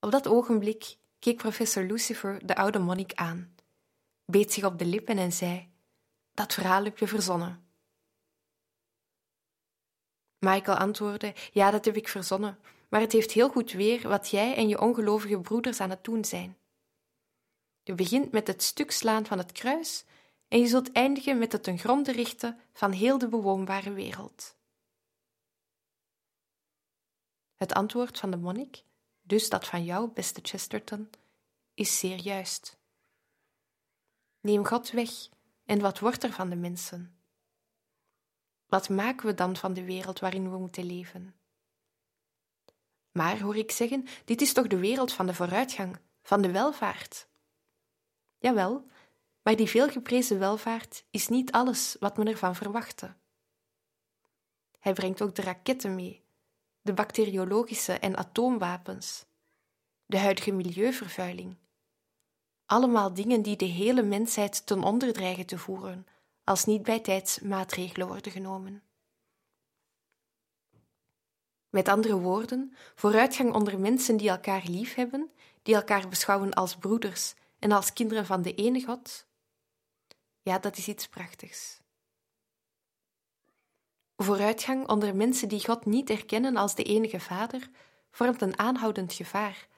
Op 0.00 0.10
dat 0.10 0.26
ogenblik 0.26 0.96
keek 1.18 1.36
professor 1.36 1.82
Lucifer 1.82 2.46
de 2.46 2.56
oude 2.56 2.78
monnik 2.78 3.14
aan, 3.14 3.54
beet 4.24 4.52
zich 4.52 4.64
op 4.64 4.78
de 4.78 4.84
lippen 4.84 5.18
en 5.18 5.32
zei: 5.32 5.70
Dat 6.32 6.54
verhaal 6.54 6.84
heb 6.84 6.98
je 6.98 7.06
verzonnen. 7.06 7.66
Michael 10.38 10.78
antwoordde: 10.78 11.34
Ja, 11.52 11.70
dat 11.70 11.84
heb 11.84 11.96
ik 11.96 12.08
verzonnen, 12.08 12.58
maar 12.88 13.00
het 13.00 13.12
heeft 13.12 13.32
heel 13.32 13.48
goed 13.48 13.72
weer 13.72 14.08
wat 14.08 14.28
jij 14.28 14.56
en 14.56 14.68
je 14.68 14.80
ongelovige 14.80 15.40
broeders 15.40 15.80
aan 15.80 15.90
het 15.90 16.04
doen 16.04 16.24
zijn. 16.24 16.56
Je 17.82 17.94
begint 17.94 18.32
met 18.32 18.46
het 18.46 18.62
stuk 18.62 18.90
slaan 18.90 19.26
van 19.26 19.38
het 19.38 19.52
kruis 19.52 20.04
en 20.48 20.58
je 20.58 20.66
zult 20.66 20.92
eindigen 20.92 21.38
met 21.38 21.52
het 21.52 21.62
ten 21.62 21.78
gronde 21.78 22.12
richten 22.12 22.60
van 22.72 22.92
heel 22.92 23.18
de 23.18 23.28
bewoonbare 23.28 23.92
wereld. 23.92 24.56
Het 27.54 27.74
antwoord 27.74 28.18
van 28.18 28.30
de 28.30 28.36
monnik, 28.36 28.84
dus 29.22 29.48
dat 29.48 29.66
van 29.66 29.84
jou, 29.84 30.10
beste 30.10 30.40
Chesterton, 30.42 31.10
is 31.74 31.98
zeer 31.98 32.18
juist. 32.18 32.78
Neem 34.40 34.66
God 34.66 34.90
weg 34.90 35.10
en 35.64 35.80
wat 35.80 35.98
wordt 35.98 36.22
er 36.22 36.32
van 36.32 36.50
de 36.50 36.56
mensen? 36.56 37.18
Wat 38.66 38.88
maken 38.88 39.26
we 39.26 39.34
dan 39.34 39.56
van 39.56 39.74
de 39.74 39.84
wereld 39.84 40.18
waarin 40.18 40.50
we 40.50 40.58
moeten 40.58 40.84
leven? 40.84 41.34
Maar 43.12 43.40
hoor 43.40 43.56
ik 43.56 43.70
zeggen, 43.70 44.06
dit 44.24 44.40
is 44.40 44.52
toch 44.52 44.66
de 44.66 44.78
wereld 44.78 45.12
van 45.12 45.26
de 45.26 45.34
vooruitgang, 45.34 45.98
van 46.22 46.42
de 46.42 46.50
welvaart? 46.50 47.28
Jawel, 48.38 48.86
maar 49.46 49.56
die 49.56 49.68
veelgeprezen 49.68 50.38
welvaart 50.38 51.04
is 51.10 51.28
niet 51.28 51.52
alles 51.52 51.96
wat 52.00 52.16
men 52.16 52.26
ervan 52.26 52.54
verwachtte. 52.54 53.14
Hij 54.78 54.92
brengt 54.92 55.22
ook 55.22 55.34
de 55.34 55.42
raketten 55.42 55.94
mee, 55.94 56.24
de 56.82 56.92
bacteriologische 56.92 57.92
en 57.92 58.16
atoomwapens, 58.16 59.26
de 60.06 60.18
huidige 60.18 60.52
milieuvervuiling. 60.52 61.56
Allemaal 62.64 63.14
dingen 63.14 63.42
die 63.42 63.56
de 63.56 63.64
hele 63.64 64.02
mensheid 64.02 64.66
ten 64.66 64.82
onder 64.82 65.12
dreigen 65.12 65.46
te 65.46 65.58
voeren, 65.58 66.06
als 66.44 66.64
niet 66.64 66.82
bij 66.82 67.00
tijds 67.00 67.40
maatregelen 67.40 68.06
worden 68.06 68.32
genomen. 68.32 68.82
Met 71.68 71.88
andere 71.88 72.18
woorden, 72.18 72.74
vooruitgang 72.94 73.54
onder 73.54 73.80
mensen 73.80 74.16
die 74.16 74.28
elkaar 74.28 74.62
liefhebben, 74.64 75.30
die 75.62 75.74
elkaar 75.74 76.08
beschouwen 76.08 76.54
als 76.54 76.76
broeders 76.76 77.34
en 77.58 77.72
als 77.72 77.92
kinderen 77.92 78.26
van 78.26 78.42
de 78.42 78.54
ene 78.54 78.84
God, 78.84 79.25
ja, 80.46 80.58
dat 80.58 80.76
is 80.76 80.88
iets 80.88 81.08
prachtigs. 81.08 81.80
Vooruitgang 84.16 84.88
onder 84.88 85.16
mensen 85.16 85.48
die 85.48 85.64
God 85.64 85.84
niet 85.84 86.10
erkennen 86.10 86.56
als 86.56 86.74
de 86.74 86.82
enige 86.82 87.20
Vader 87.20 87.70
vormt 88.10 88.42
een 88.42 88.58
aanhoudend 88.58 89.12
gevaar. 89.12 89.68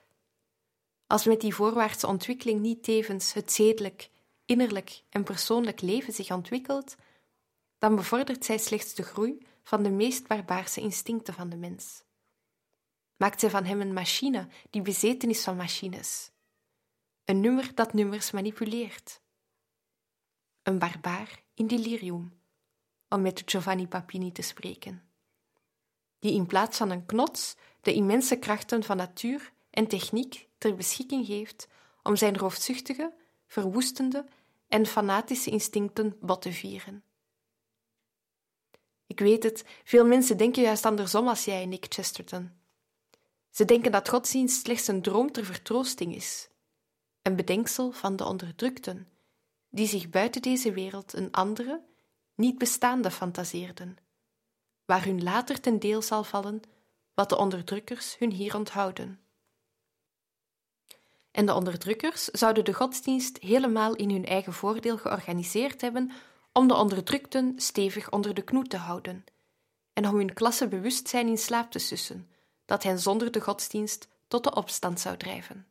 Als 1.06 1.24
met 1.24 1.40
die 1.40 1.54
voorwaartse 1.54 2.06
ontwikkeling 2.06 2.60
niet 2.60 2.82
tevens 2.82 3.32
het 3.32 3.52
zedelijk, 3.52 4.10
innerlijk 4.44 5.02
en 5.08 5.24
persoonlijk 5.24 5.80
leven 5.80 6.12
zich 6.12 6.30
ontwikkelt, 6.30 6.96
dan 7.78 7.96
bevordert 7.96 8.44
zij 8.44 8.58
slechts 8.58 8.94
de 8.94 9.02
groei 9.02 9.46
van 9.62 9.82
de 9.82 9.90
meest 9.90 10.26
barbaarse 10.26 10.80
instincten 10.80 11.34
van 11.34 11.48
de 11.48 11.56
mens. 11.56 12.04
Maakt 13.16 13.40
zij 13.40 13.50
van 13.50 13.64
hem 13.64 13.80
een 13.80 13.92
machine 13.92 14.48
die 14.70 14.82
bezeten 14.82 15.30
is 15.30 15.44
van 15.44 15.56
machines. 15.56 16.30
Een 17.24 17.40
nummer 17.40 17.74
dat 17.74 17.92
nummers 17.92 18.30
manipuleert. 18.30 19.20
Een 20.68 20.78
barbaar 20.78 21.42
in 21.54 21.66
delirium, 21.66 22.40
om 23.08 23.22
met 23.22 23.42
Giovanni 23.44 23.86
Papini 23.86 24.32
te 24.32 24.42
spreken. 24.42 25.02
Die 26.18 26.32
in 26.32 26.46
plaats 26.46 26.76
van 26.76 26.90
een 26.90 27.06
knots 27.06 27.56
de 27.80 27.94
immense 27.94 28.36
krachten 28.36 28.82
van 28.82 28.96
natuur 28.96 29.52
en 29.70 29.86
techniek 29.86 30.48
ter 30.58 30.74
beschikking 30.74 31.26
geeft 31.26 31.68
om 32.02 32.16
zijn 32.16 32.36
roofzuchtige, 32.36 33.14
verwoestende 33.46 34.24
en 34.68 34.86
fanatische 34.86 35.50
instincten 35.50 36.16
bot 36.20 36.42
te 36.42 36.52
vieren. 36.52 37.02
Ik 39.06 39.20
weet 39.20 39.42
het, 39.42 39.64
veel 39.84 40.06
mensen 40.06 40.36
denken 40.36 40.62
juist 40.62 40.84
andersom 40.84 41.28
als 41.28 41.44
jij 41.44 41.62
en 41.62 41.72
ik, 41.72 41.86
Chesterton. 41.88 42.50
Ze 43.50 43.64
denken 43.64 43.92
dat 43.92 44.08
godsdienst 44.08 44.64
slechts 44.64 44.88
een 44.88 45.02
droom 45.02 45.32
ter 45.32 45.44
vertroosting 45.44 46.14
is, 46.14 46.48
een 47.22 47.36
bedenksel 47.36 47.92
van 47.92 48.16
de 48.16 48.24
onderdrukten, 48.24 49.08
die 49.68 49.86
zich 49.86 50.10
buiten 50.10 50.42
deze 50.42 50.72
wereld 50.72 51.12
een 51.12 51.32
andere, 51.32 51.84
niet 52.34 52.58
bestaande 52.58 53.10
fantaseerden, 53.10 53.96
waar 54.84 55.04
hun 55.04 55.22
later 55.22 55.60
ten 55.60 55.78
deel 55.78 56.02
zal 56.02 56.24
vallen 56.24 56.62
wat 57.14 57.28
de 57.28 57.36
onderdrukkers 57.36 58.18
hun 58.18 58.30
hier 58.32 58.56
onthouden. 58.56 59.20
En 61.30 61.46
de 61.46 61.54
onderdrukkers 61.54 62.24
zouden 62.24 62.64
de 62.64 62.74
godsdienst 62.74 63.38
helemaal 63.38 63.94
in 63.94 64.10
hun 64.10 64.26
eigen 64.26 64.52
voordeel 64.52 64.98
georganiseerd 64.98 65.80
hebben 65.80 66.12
om 66.52 66.68
de 66.68 66.74
onderdrukten 66.74 67.52
stevig 67.56 68.10
onder 68.10 68.34
de 68.34 68.42
knoet 68.42 68.70
te 68.70 68.76
houden 68.76 69.24
en 69.92 70.08
om 70.08 70.16
hun 70.16 70.34
klassebewustzijn 70.34 71.28
in 71.28 71.38
slaap 71.38 71.70
te 71.70 71.78
sussen, 71.78 72.30
dat 72.64 72.82
hen 72.82 72.98
zonder 72.98 73.30
de 73.30 73.40
godsdienst 73.40 74.08
tot 74.28 74.44
de 74.44 74.54
opstand 74.54 75.00
zou 75.00 75.16
drijven. 75.16 75.66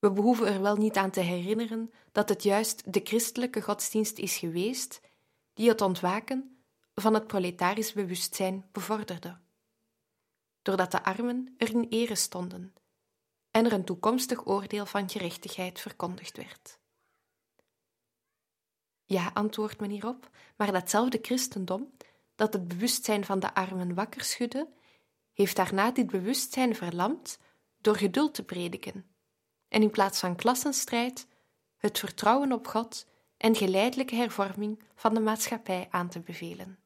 We 0.00 0.12
behoeven 0.12 0.46
er 0.46 0.60
wel 0.60 0.76
niet 0.76 0.96
aan 0.96 1.10
te 1.10 1.20
herinneren 1.20 1.92
dat 2.12 2.28
het 2.28 2.42
juist 2.42 2.92
de 2.92 3.00
christelijke 3.04 3.62
godsdienst 3.62 4.18
is 4.18 4.36
geweest 4.36 5.00
die 5.54 5.68
het 5.68 5.80
ontwaken 5.80 6.64
van 6.94 7.14
het 7.14 7.26
proletarisch 7.26 7.92
bewustzijn 7.92 8.68
bevorderde, 8.72 9.38
doordat 10.62 10.90
de 10.90 11.04
armen 11.04 11.54
er 11.56 11.70
in 11.70 11.86
ere 11.88 12.14
stonden 12.14 12.74
en 13.50 13.64
er 13.64 13.72
een 13.72 13.84
toekomstig 13.84 14.46
oordeel 14.46 14.86
van 14.86 15.10
gerechtigheid 15.10 15.80
verkondigd 15.80 16.36
werd. 16.36 16.78
Ja, 19.04 19.30
antwoordt 19.34 19.80
men 19.80 19.90
hierop, 19.90 20.30
maar 20.56 20.72
datzelfde 20.72 21.18
christendom, 21.22 21.96
dat 22.34 22.52
het 22.52 22.68
bewustzijn 22.68 23.24
van 23.24 23.40
de 23.40 23.54
armen 23.54 23.94
wakker 23.94 24.24
schudde, 24.24 24.68
heeft 25.32 25.56
daarna 25.56 25.90
dit 25.90 26.06
bewustzijn 26.06 26.76
verlamd 26.76 27.38
door 27.80 27.96
geduld 27.96 28.34
te 28.34 28.42
prediken, 28.44 29.09
en 29.70 29.82
in 29.82 29.90
plaats 29.90 30.20
van 30.20 30.36
klassenstrijd 30.36 31.26
het 31.76 31.98
vertrouwen 31.98 32.52
op 32.52 32.66
God 32.66 33.06
en 33.36 33.56
geleidelijke 33.56 34.14
hervorming 34.14 34.82
van 34.94 35.14
de 35.14 35.20
maatschappij 35.20 35.88
aan 35.90 36.08
te 36.08 36.20
bevelen. 36.20 36.78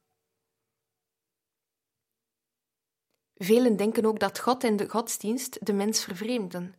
Velen 3.35 3.76
denken 3.76 4.05
ook 4.05 4.20
dat 4.20 4.39
God 4.39 4.64
en 4.64 4.76
de 4.76 4.89
godsdienst 4.89 5.66
de 5.66 5.72
mens 5.72 6.05
vervreemden, 6.05 6.74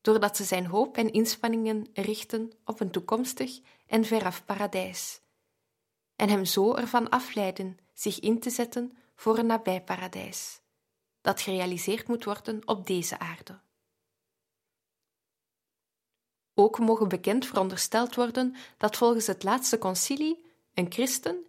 doordat 0.00 0.36
ze 0.36 0.44
zijn 0.44 0.66
hoop 0.66 0.96
en 0.96 1.12
inspanningen 1.12 1.88
richten 1.92 2.52
op 2.64 2.80
een 2.80 2.90
toekomstig 2.90 3.60
en 3.86 4.04
veraf 4.04 4.44
paradijs, 4.44 5.20
en 6.16 6.28
hem 6.28 6.44
zo 6.44 6.74
ervan 6.74 7.08
afleiden 7.08 7.78
zich 7.92 8.20
in 8.20 8.40
te 8.40 8.50
zetten 8.50 8.96
voor 9.14 9.38
een 9.38 9.46
nabij 9.46 9.82
paradijs, 9.82 10.60
dat 11.20 11.40
gerealiseerd 11.40 12.08
moet 12.08 12.24
worden 12.24 12.68
op 12.68 12.86
deze 12.86 13.18
aarde. 13.18 13.64
Ook 16.58 16.78
mogen 16.78 17.08
bekend 17.08 17.46
verondersteld 17.46 18.14
worden 18.14 18.54
dat 18.76 18.96
volgens 18.96 19.26
het 19.26 19.42
laatste 19.42 19.78
concilie 19.78 20.44
een 20.74 20.92
christen, 20.92 21.44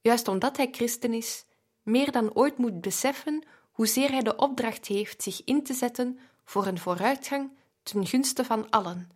juist 0.00 0.28
omdat 0.28 0.56
hij 0.56 0.68
christen 0.72 1.12
is, 1.14 1.44
meer 1.82 2.12
dan 2.12 2.34
ooit 2.34 2.58
moet 2.58 2.80
beseffen 2.80 3.44
hoezeer 3.72 4.10
hij 4.10 4.22
de 4.22 4.36
opdracht 4.36 4.86
heeft 4.86 5.22
zich 5.22 5.44
in 5.44 5.62
te 5.62 5.74
zetten 5.74 6.18
voor 6.44 6.66
een 6.66 6.78
vooruitgang 6.78 7.50
ten 7.82 8.06
gunste 8.06 8.44
van 8.44 8.70
allen 8.70 9.10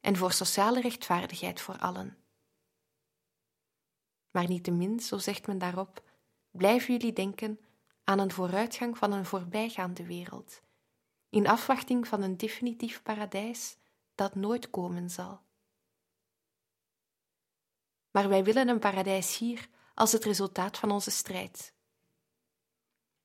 en 0.00 0.16
voor 0.16 0.32
sociale 0.32 0.80
rechtvaardigheid 0.80 1.60
voor 1.60 1.78
allen. 1.78 2.16
Maar 4.30 4.48
niettemin, 4.48 5.00
zo 5.00 5.18
zegt 5.18 5.46
men 5.46 5.58
daarop, 5.58 6.02
blijven 6.50 6.92
jullie 6.92 7.12
denken 7.12 7.60
aan 8.04 8.18
een 8.18 8.32
vooruitgang 8.32 8.98
van 8.98 9.12
een 9.12 9.26
voorbijgaande 9.26 10.06
wereld, 10.06 10.60
in 11.30 11.46
afwachting 11.46 12.08
van 12.08 12.22
een 12.22 12.36
definitief 12.36 13.02
paradijs 13.02 13.76
dat 14.16 14.34
nooit 14.34 14.70
komen 14.70 15.10
zal. 15.10 15.40
Maar 18.10 18.28
wij 18.28 18.44
willen 18.44 18.68
een 18.68 18.78
paradijs 18.78 19.38
hier 19.38 19.68
als 19.94 20.12
het 20.12 20.24
resultaat 20.24 20.78
van 20.78 20.90
onze 20.90 21.10
strijd. 21.10 21.74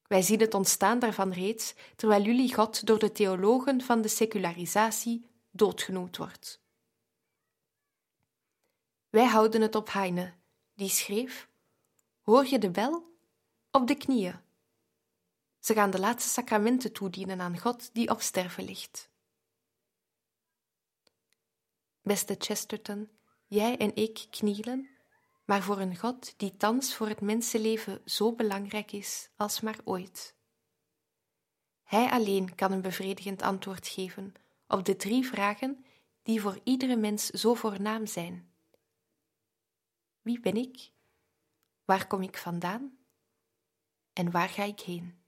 Wij 0.07 0.21
zien 0.21 0.39
het 0.39 0.53
ontstaan 0.53 0.99
daarvan 0.99 1.31
reeds, 1.31 1.73
terwijl 1.95 2.23
jullie 2.23 2.53
God 2.53 2.85
door 2.85 2.99
de 2.99 3.11
theologen 3.11 3.81
van 3.81 4.01
de 4.01 4.07
secularisatie 4.07 5.25
doodgenoemd 5.51 6.17
wordt. 6.17 6.61
Wij 9.09 9.25
houden 9.25 9.61
het 9.61 9.75
op 9.75 9.91
Heine, 9.91 10.33
die 10.73 10.89
schreef: 10.89 11.49
Hoor 12.21 12.45
je 12.45 12.59
de 12.59 12.71
bel? 12.71 13.15
Op 13.71 13.87
de 13.87 13.95
knieën. 13.95 14.39
Ze 15.59 15.73
gaan 15.73 15.91
de 15.91 15.99
laatste 15.99 16.29
sacramenten 16.29 16.93
toedienen 16.93 17.41
aan 17.41 17.59
God 17.59 17.93
die 17.93 18.09
op 18.09 18.21
sterven 18.21 18.63
ligt. 18.63 19.10
Beste 22.01 22.35
Chesterton, 22.37 23.09
jij 23.45 23.77
en 23.77 23.95
ik 23.95 24.27
knielen, 24.29 24.89
maar 25.45 25.61
voor 25.61 25.79
een 25.79 25.97
God 25.97 26.33
die 26.37 26.57
thans 26.57 26.95
voor 26.95 27.07
het 27.07 27.21
mensenleven 27.21 28.01
zo 28.05 28.35
belangrijk 28.35 28.91
is 28.91 29.29
als 29.35 29.61
maar 29.61 29.79
ooit. 29.83 30.35
Hij 31.83 32.09
alleen 32.09 32.55
kan 32.55 32.71
een 32.71 32.81
bevredigend 32.81 33.41
antwoord 33.41 33.87
geven 33.87 34.33
op 34.67 34.85
de 34.85 34.95
drie 34.95 35.27
vragen 35.27 35.85
die 36.23 36.41
voor 36.41 36.59
iedere 36.63 36.95
mens 36.95 37.25
zo 37.25 37.53
voornaam 37.53 38.05
zijn. 38.05 38.53
Wie 40.21 40.39
ben 40.39 40.55
ik? 40.55 40.91
Waar 41.85 42.07
kom 42.07 42.21
ik 42.21 42.37
vandaan? 42.37 42.97
En 44.13 44.31
waar 44.31 44.49
ga 44.49 44.63
ik 44.63 44.79
heen? 44.79 45.23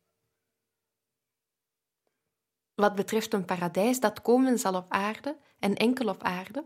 Wat 2.76 2.95
betreft 2.95 3.34
een 3.34 3.45
paradijs 3.45 3.99
dat 3.99 4.21
komen 4.21 4.59
zal 4.59 4.76
op 4.76 4.91
aarde 4.91 5.38
en 5.64 5.76
enkel 5.76 6.07
op 6.07 6.24
aarde, 6.24 6.66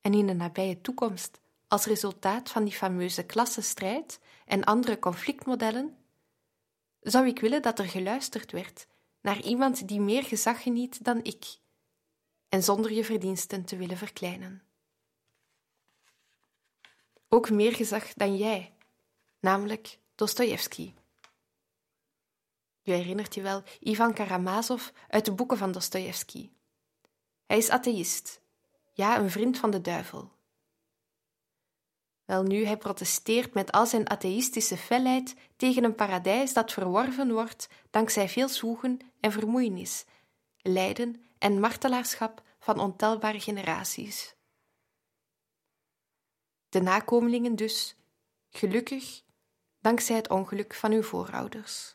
en 0.00 0.14
in 0.14 0.26
de 0.26 0.34
nabije 0.34 0.80
toekomst 0.80 1.40
als 1.68 1.84
resultaat 1.84 2.50
van 2.50 2.64
die 2.64 2.72
fameuze 2.72 3.26
klassenstrijd 3.26 4.20
en 4.44 4.64
andere 4.64 4.98
conflictmodellen, 4.98 5.96
zou 7.00 7.26
ik 7.26 7.40
willen 7.40 7.62
dat 7.62 7.78
er 7.78 7.88
geluisterd 7.88 8.52
werd 8.52 8.86
naar 9.20 9.40
iemand 9.40 9.88
die 9.88 10.00
meer 10.00 10.22
gezag 10.22 10.62
geniet 10.62 11.04
dan 11.04 11.24
ik, 11.24 11.58
en 12.48 12.62
zonder 12.62 12.92
je 12.92 13.04
verdiensten 13.04 13.64
te 13.64 13.76
willen 13.76 13.96
verkleinen. 13.96 14.62
Ook 17.28 17.50
meer 17.50 17.74
gezag 17.74 18.12
dan 18.12 18.36
jij, 18.36 18.74
namelijk 19.40 19.98
Dostoevsky. 20.14 20.94
Je 22.82 22.92
herinnert 22.92 23.34
je 23.34 23.42
wel 23.42 23.62
Ivan 23.80 24.14
Karamazov 24.14 24.88
uit 25.08 25.24
de 25.24 25.32
boeken 25.32 25.58
van 25.58 25.72
Dostoevsky. 25.72 26.53
Hij 27.46 27.56
is 27.56 27.70
atheïst, 27.70 28.40
ja, 28.92 29.18
een 29.18 29.30
vriend 29.30 29.58
van 29.58 29.70
de 29.70 29.80
duivel. 29.80 30.32
Welnu, 32.24 32.64
hij 32.64 32.76
protesteert 32.76 33.54
met 33.54 33.72
al 33.72 33.86
zijn 33.86 34.10
atheïstische 34.10 34.76
felheid 34.76 35.34
tegen 35.56 35.84
een 35.84 35.94
paradijs 35.94 36.52
dat 36.52 36.72
verworven 36.72 37.32
wordt 37.32 37.68
dankzij 37.90 38.28
veel 38.28 38.48
zwoegen 38.48 38.98
en 39.20 39.32
vermoeienis, 39.32 40.04
lijden 40.56 41.24
en 41.38 41.60
martelaarschap 41.60 42.42
van 42.58 42.78
ontelbare 42.78 43.40
generaties. 43.40 44.34
De 46.68 46.80
nakomelingen 46.80 47.56
dus, 47.56 47.96
gelukkig, 48.50 49.22
dankzij 49.80 50.16
het 50.16 50.30
ongeluk 50.30 50.74
van 50.74 50.92
uw 50.92 51.02
voorouders. 51.02 51.93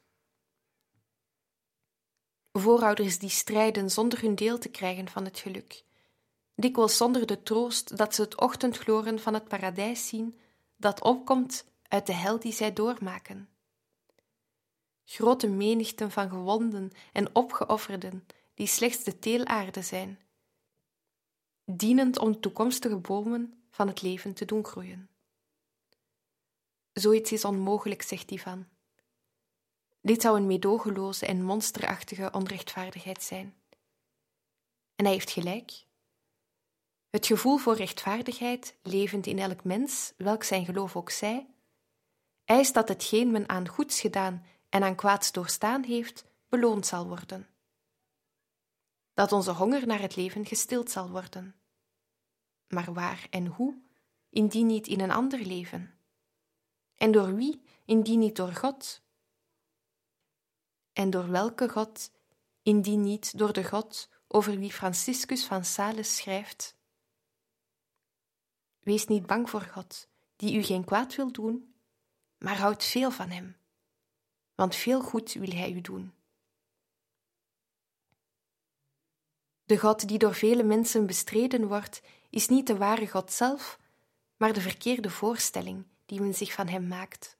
Voorouders 2.52 3.20
die 3.20 3.30
strijden 3.30 3.90
zonder 3.90 4.22
hun 4.22 4.36
deel 4.36 4.58
te 4.58 4.70
krijgen 4.70 5.10
van 5.10 5.26
het 5.26 5.40
geluk, 5.40 5.84
dikwijls 6.56 6.98
zonder 6.98 7.26
de 7.26 7.44
troost 7.44 7.98
dat 7.98 8.16
ze 8.16 8.22
het 8.22 8.42
ochtendgloren 8.42 9.20
van 9.20 9.34
het 9.34 9.48
paradijs 9.48 10.08
zien 10.08 10.40
dat 10.78 11.02
opkomt 11.02 11.66
uit 11.88 12.06
de 12.06 12.14
hel 12.14 12.40
die 12.40 12.54
zij 12.54 12.74
doormaken. 12.74 13.50
Grote 15.06 15.48
menigten 15.48 16.12
van 16.12 16.30
gewonden 16.30 16.92
en 17.14 17.36
opgeofferden 17.36 18.26
die 18.54 18.68
slechts 18.68 19.04
de 19.04 19.20
teelaarde 19.20 19.82
zijn, 19.82 20.20
dienend 21.66 22.20
om 22.20 22.40
toekomstige 22.40 22.98
bomen 22.98 23.64
van 23.70 23.88
het 23.88 24.02
leven 24.02 24.34
te 24.34 24.46
doen 24.46 24.66
groeien. 24.66 25.10
Zoiets 26.94 27.32
is 27.32 27.46
onmogelijk, 27.46 28.02
zegt 28.02 28.32
Ivan. 28.32 28.68
Dit 30.02 30.22
zou 30.22 30.38
een 30.38 30.48
meedogenloze 30.48 31.26
en 31.26 31.44
monsterachtige 31.44 32.32
onrechtvaardigheid 32.32 33.24
zijn. 33.24 33.56
En 34.96 35.06
hij 35.06 35.14
heeft 35.14 35.32
gelijk. 35.32 35.86
Het 37.10 37.26
gevoel 37.26 37.58
voor 37.58 37.76
rechtvaardigheid, 37.76 38.78
levend 38.84 39.26
in 39.28 39.40
elk 39.40 39.64
mens, 39.64 40.14
welk 40.18 40.44
zijn 40.44 40.66
geloof 40.66 40.96
ook 40.96 41.10
zij, 41.10 41.48
eist 42.46 42.74
dat 42.74 42.88
hetgeen 42.88 43.32
men 43.32 43.50
aan 43.50 43.68
goeds 43.68 44.00
gedaan 44.00 44.46
en 44.70 44.84
aan 44.84 44.96
kwaads 44.96 45.32
doorstaan 45.32 45.84
heeft, 45.84 46.26
beloond 46.48 46.86
zal 46.86 47.08
worden. 47.08 47.48
Dat 49.14 49.32
onze 49.32 49.52
honger 49.52 49.88
naar 49.88 50.02
het 50.02 50.16
leven 50.16 50.46
gestild 50.46 50.92
zal 50.92 51.10
worden. 51.10 51.56
Maar 52.68 52.94
waar 52.94 53.28
en 53.30 53.46
hoe, 53.46 53.82
indien 54.30 54.68
niet 54.68 54.88
in 54.88 55.00
een 55.00 55.12
ander 55.12 55.40
leven? 55.40 56.00
En 56.96 57.12
door 57.12 57.36
wie, 57.36 57.62
indien 57.86 58.20
niet 58.20 58.36
door 58.36 58.54
God? 58.54 59.02
En 60.94 61.10
door 61.10 61.30
welke 61.30 61.70
God, 61.70 62.12
indien 62.62 63.02
niet 63.02 63.38
door 63.38 63.54
de 63.54 63.64
God 63.64 64.10
over 64.28 64.58
wie 64.58 64.72
Franciscus 64.72 65.46
van 65.46 65.66
Sales 65.66 66.16
schrijft? 66.16 66.78
Wees 68.80 69.06
niet 69.06 69.26
bang 69.26 69.50
voor 69.50 69.62
God, 69.62 70.08
die 70.36 70.58
u 70.58 70.64
geen 70.64 70.84
kwaad 70.84 71.16
wil 71.16 71.32
doen, 71.32 71.76
maar 72.38 72.58
houd 72.58 72.84
veel 72.84 73.12
van 73.12 73.30
Hem, 73.30 73.58
want 74.56 74.76
veel 74.76 75.02
goed 75.02 75.34
wil 75.34 75.50
Hij 75.50 75.72
u 75.72 75.82
doen. 75.82 76.14
De 79.64 79.78
God 79.78 80.08
die 80.08 80.18
door 80.18 80.36
vele 80.36 80.64
mensen 80.64 81.06
bestreden 81.06 81.68
wordt, 81.68 82.02
is 82.30 82.48
niet 82.48 82.68
de 82.68 82.78
ware 82.78 83.08
God 83.08 83.32
zelf, 83.32 83.80
maar 84.38 84.54
de 84.54 84.62
verkeerde 84.62 85.10
voorstelling 85.10 85.86
die 86.06 86.22
men 86.22 86.36
zich 86.36 86.54
van 86.54 86.68
Hem 86.68 86.88
maakt. 86.88 87.38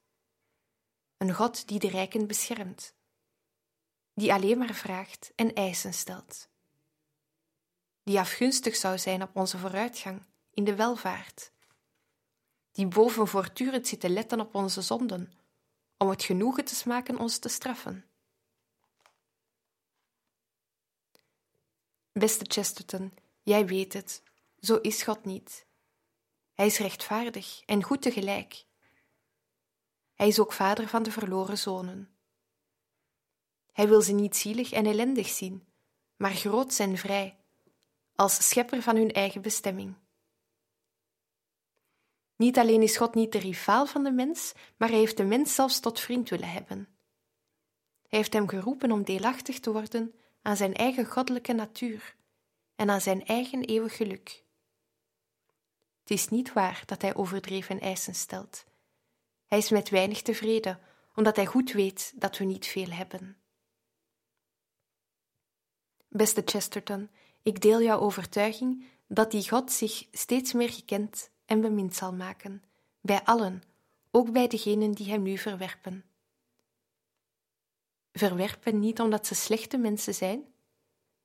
Een 1.16 1.34
God 1.34 1.68
die 1.68 1.78
de 1.78 1.88
rijken 1.88 2.26
beschermt, 2.26 2.94
die 4.14 4.32
alleen 4.32 4.58
maar 4.58 4.74
vraagt 4.74 5.32
en 5.34 5.54
eisen 5.54 5.94
stelt, 5.94 6.48
die 8.02 8.18
afgunstig 8.18 8.76
zou 8.76 8.98
zijn 8.98 9.22
op 9.22 9.36
onze 9.36 9.58
vooruitgang 9.58 10.22
in 10.50 10.64
de 10.64 10.74
welvaart, 10.74 11.52
die 12.72 12.86
boven 12.86 13.28
voortdurend 13.28 13.86
zit 13.86 14.00
te 14.00 14.08
letten 14.08 14.40
op 14.40 14.54
onze 14.54 14.82
zonden, 14.82 15.32
om 15.96 16.08
het 16.08 16.22
genoegen 16.22 16.64
te 16.64 16.74
smaken 16.74 17.18
ons 17.18 17.38
te 17.38 17.48
straffen. 17.48 18.04
Beste 22.12 22.44
Chesterton, 22.48 23.14
jij 23.42 23.66
weet 23.66 23.92
het, 23.92 24.22
zo 24.60 24.76
is 24.76 25.02
God 25.02 25.24
niet. 25.24 25.66
Hij 26.54 26.66
is 26.66 26.78
rechtvaardig 26.78 27.62
en 27.66 27.82
goed 27.82 28.02
tegelijk. 28.02 28.64
Hij 30.14 30.28
is 30.28 30.40
ook 30.40 30.52
vader 30.52 30.88
van 30.88 31.02
de 31.02 31.10
verloren 31.10 31.58
zonen. 31.58 32.14
Hij 33.72 33.88
wil 33.88 34.02
ze 34.02 34.12
niet 34.12 34.36
zielig 34.36 34.72
en 34.72 34.86
ellendig 34.86 35.28
zien, 35.28 35.66
maar 36.16 36.30
groot 36.30 36.78
en 36.78 36.96
vrij, 36.96 37.38
als 38.14 38.48
schepper 38.48 38.82
van 38.82 38.96
hun 38.96 39.12
eigen 39.12 39.42
bestemming. 39.42 39.94
Niet 42.36 42.58
alleen 42.58 42.82
is 42.82 42.96
God 42.96 43.14
niet 43.14 43.32
de 43.32 43.38
rivaal 43.38 43.86
van 43.86 44.04
de 44.04 44.10
mens, 44.10 44.52
maar 44.76 44.88
hij 44.88 44.98
heeft 44.98 45.16
de 45.16 45.24
mens 45.24 45.54
zelfs 45.54 45.80
tot 45.80 46.00
vriend 46.00 46.28
willen 46.28 46.48
hebben. 46.48 46.88
Hij 48.08 48.18
heeft 48.18 48.32
hem 48.32 48.48
geroepen 48.48 48.92
om 48.92 49.04
deelachtig 49.04 49.60
te 49.60 49.72
worden 49.72 50.14
aan 50.42 50.56
zijn 50.56 50.74
eigen 50.74 51.06
goddelijke 51.06 51.52
natuur 51.52 52.16
en 52.76 52.90
aan 52.90 53.00
zijn 53.00 53.24
eigen 53.24 53.64
eeuwig 53.64 53.96
geluk. 53.96 54.44
Het 56.00 56.10
is 56.10 56.28
niet 56.28 56.52
waar 56.52 56.82
dat 56.86 57.02
hij 57.02 57.14
overdreven 57.14 57.80
eisen 57.80 58.14
stelt. 58.14 58.64
Hij 59.46 59.58
is 59.58 59.70
met 59.70 59.88
weinig 59.88 60.22
tevreden, 60.22 60.80
omdat 61.14 61.36
hij 61.36 61.46
goed 61.46 61.72
weet 61.72 62.12
dat 62.14 62.38
we 62.38 62.44
niet 62.44 62.66
veel 62.66 62.90
hebben. 62.90 63.39
Beste 66.12 66.42
Chesterton, 66.44 67.10
ik 67.42 67.60
deel 67.60 67.82
jouw 67.82 67.98
overtuiging 67.98 68.84
dat 69.06 69.30
die 69.30 69.48
God 69.48 69.72
zich 69.72 70.06
steeds 70.12 70.52
meer 70.52 70.70
gekend 70.70 71.30
en 71.44 71.60
bemind 71.60 71.94
zal 71.94 72.12
maken, 72.12 72.62
bij 73.00 73.24
allen, 73.24 73.62
ook 74.10 74.32
bij 74.32 74.48
degenen 74.48 74.92
die 74.92 75.10
hem 75.10 75.22
nu 75.22 75.38
verwerpen. 75.38 76.04
Verwerpen 78.12 78.78
niet 78.78 79.00
omdat 79.00 79.26
ze 79.26 79.34
slechte 79.34 79.78
mensen 79.78 80.14
zijn, 80.14 80.44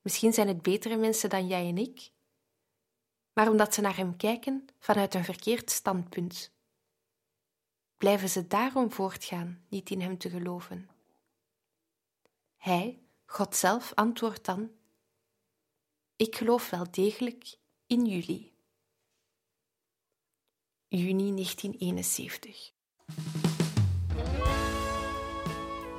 misschien 0.01 0.33
zijn 0.33 0.47
het 0.47 0.61
betere 0.61 0.97
mensen 0.97 1.29
dan 1.29 1.47
jij 1.47 1.67
en 1.67 1.77
ik, 1.77 2.11
maar 3.33 3.49
omdat 3.49 3.73
ze 3.73 3.81
naar 3.81 3.97
hem 3.97 4.17
kijken 4.17 4.67
vanuit 4.79 5.13
een 5.13 5.25
verkeerd 5.25 5.71
standpunt. 5.71 6.51
Blijven 7.97 8.29
ze 8.29 8.47
daarom 8.47 8.91
voortgaan 8.91 9.65
niet 9.69 9.89
in 9.89 10.01
hem 10.01 10.17
te 10.17 10.29
geloven? 10.29 10.89
Hij, 12.57 13.04
God 13.25 13.55
zelf, 13.55 13.91
antwoordt 13.93 14.45
dan: 14.45 14.69
Ik 16.15 16.35
geloof 16.35 16.69
wel 16.69 16.85
degelijk 16.91 17.57
in 17.87 18.05
jullie. 18.05 18.53
Juni 20.87 21.33
1971. 21.33 22.73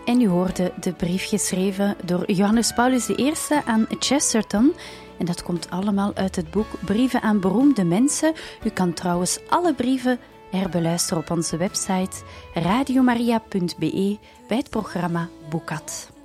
En 0.05 0.21
u 0.21 0.29
hoorde 0.29 0.73
de 0.81 0.93
brief 0.93 1.29
geschreven 1.29 1.97
door 2.05 2.31
Johannes 2.31 2.73
Paulus 2.73 3.09
I 3.09 3.33
aan 3.65 3.87
Chesterton. 3.99 4.75
En 5.19 5.27
dat 5.27 5.43
komt 5.43 5.71
allemaal 5.71 6.15
uit 6.15 6.37
het 6.37 6.51
boek 6.51 6.67
Brieven 6.85 7.23
aan 7.23 7.41
beroemde 7.41 7.85
mensen. 7.85 8.35
U 8.65 8.71
kan 8.71 8.93
trouwens 8.93 9.39
alle 9.49 9.75
brieven 9.75 10.19
herbeluisteren 10.51 11.23
op 11.23 11.31
onze 11.31 11.57
website 11.57 12.23
radiomaria.be 12.55 14.19
bij 14.49 14.57
het 14.57 14.71
programma 14.71 15.29
Boekat. 15.51 16.16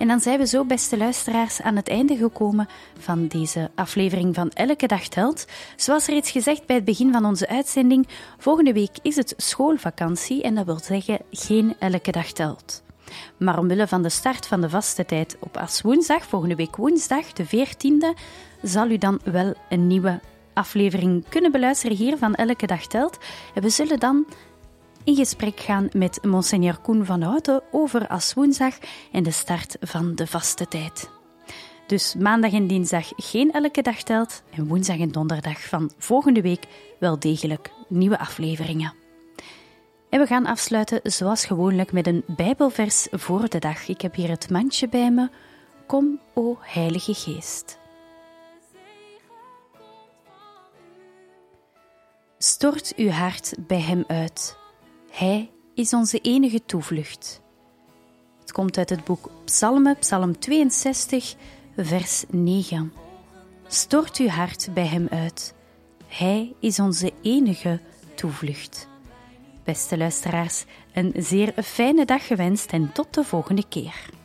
En 0.00 0.08
dan 0.08 0.20
zijn 0.20 0.38
we 0.38 0.46
zo, 0.46 0.64
beste 0.64 0.96
luisteraars, 0.96 1.62
aan 1.62 1.76
het 1.76 1.88
einde 1.88 2.16
gekomen 2.16 2.68
van 2.98 3.26
deze 3.26 3.70
aflevering 3.74 4.34
van 4.34 4.50
Elke 4.50 4.86
Dag 4.86 5.08
Telt. 5.08 5.46
Zoals 5.76 6.06
reeds 6.06 6.30
gezegd 6.30 6.66
bij 6.66 6.76
het 6.76 6.84
begin 6.84 7.12
van 7.12 7.24
onze 7.24 7.48
uitzending, 7.48 8.08
volgende 8.38 8.72
week 8.72 8.96
is 9.02 9.16
het 9.16 9.34
schoolvakantie 9.36 10.42
en 10.42 10.54
dat 10.54 10.64
wil 10.64 10.78
zeggen 10.78 11.18
geen 11.30 11.74
Elke 11.78 12.10
Dag 12.10 12.32
Telt. 12.32 12.82
Maar 13.36 13.58
omwille 13.58 13.88
van 13.88 14.02
de 14.02 14.08
start 14.08 14.46
van 14.46 14.60
de 14.60 14.70
vaste 14.70 15.04
tijd 15.04 15.36
op 15.40 15.56
Aswoensdag, 15.56 16.24
volgende 16.24 16.54
week 16.54 16.76
woensdag, 16.76 17.32
de 17.32 17.46
14e, 17.46 18.20
zal 18.62 18.90
u 18.90 18.98
dan 18.98 19.20
wel 19.24 19.54
een 19.68 19.86
nieuwe 19.86 20.20
aflevering 20.52 21.24
kunnen 21.28 21.52
beluisteren 21.52 21.96
hier 21.96 22.16
van 22.18 22.34
Elke 22.34 22.66
Dag 22.66 22.86
Telt. 22.86 23.18
En 23.54 23.62
we 23.62 23.70
zullen 23.70 23.98
dan 23.98 24.26
in 25.04 25.14
gesprek 25.14 25.60
gaan 25.60 25.88
met 25.92 26.24
Monseigneur 26.24 26.78
Koen 26.78 27.04
van 27.04 27.22
Houten 27.22 27.62
over 27.70 28.06
Aswoensdag 28.06 28.78
en 29.12 29.22
de 29.22 29.30
start 29.30 29.76
van 29.80 30.14
de 30.14 30.26
vaste 30.26 30.68
tijd. 30.68 31.10
Dus 31.86 32.14
maandag 32.14 32.52
en 32.52 32.66
dinsdag 32.66 33.12
geen 33.16 33.52
elke 33.52 33.82
dag 33.82 34.02
telt 34.02 34.42
en 34.50 34.66
woensdag 34.66 34.98
en 34.98 35.12
donderdag 35.12 35.68
van 35.68 35.90
volgende 35.98 36.40
week 36.40 36.66
wel 36.98 37.18
degelijk 37.18 37.70
nieuwe 37.88 38.18
afleveringen. 38.18 38.94
En 40.10 40.20
we 40.20 40.26
gaan 40.26 40.46
afsluiten 40.46 41.00
zoals 41.02 41.44
gewoonlijk 41.44 41.92
met 41.92 42.06
een 42.06 42.24
Bijbelvers 42.26 43.06
voor 43.10 43.48
de 43.48 43.58
dag. 43.58 43.88
Ik 43.88 44.00
heb 44.00 44.14
hier 44.14 44.28
het 44.28 44.50
mandje 44.50 44.88
bij 44.88 45.10
me. 45.10 45.28
Kom, 45.86 46.20
o 46.34 46.58
Heilige 46.60 47.14
Geest. 47.14 47.78
Stort 52.38 52.92
uw 52.96 53.10
hart 53.10 53.54
bij 53.66 53.80
Hem 53.80 54.04
uit. 54.06 54.59
Hij 55.20 55.50
is 55.74 55.92
onze 55.92 56.18
enige 56.18 56.64
toevlucht. 56.64 57.40
Het 58.40 58.52
komt 58.52 58.78
uit 58.78 58.90
het 58.90 59.04
boek 59.04 59.30
Psalmen, 59.44 59.98
Psalm 59.98 60.38
62, 60.38 61.34
vers 61.76 62.24
9. 62.28 62.92
Stort 63.68 64.16
uw 64.16 64.28
hart 64.28 64.68
bij 64.74 64.86
Hem 64.86 65.06
uit. 65.10 65.54
Hij 66.06 66.54
is 66.60 66.78
onze 66.78 67.12
enige 67.22 67.80
toevlucht. 68.14 68.88
Beste 69.64 69.98
luisteraars, 69.98 70.64
een 70.92 71.12
zeer 71.16 71.52
fijne 71.62 72.04
dag 72.04 72.26
gewenst 72.26 72.72
en 72.72 72.92
tot 72.92 73.14
de 73.14 73.24
volgende 73.24 73.68
keer. 73.68 74.19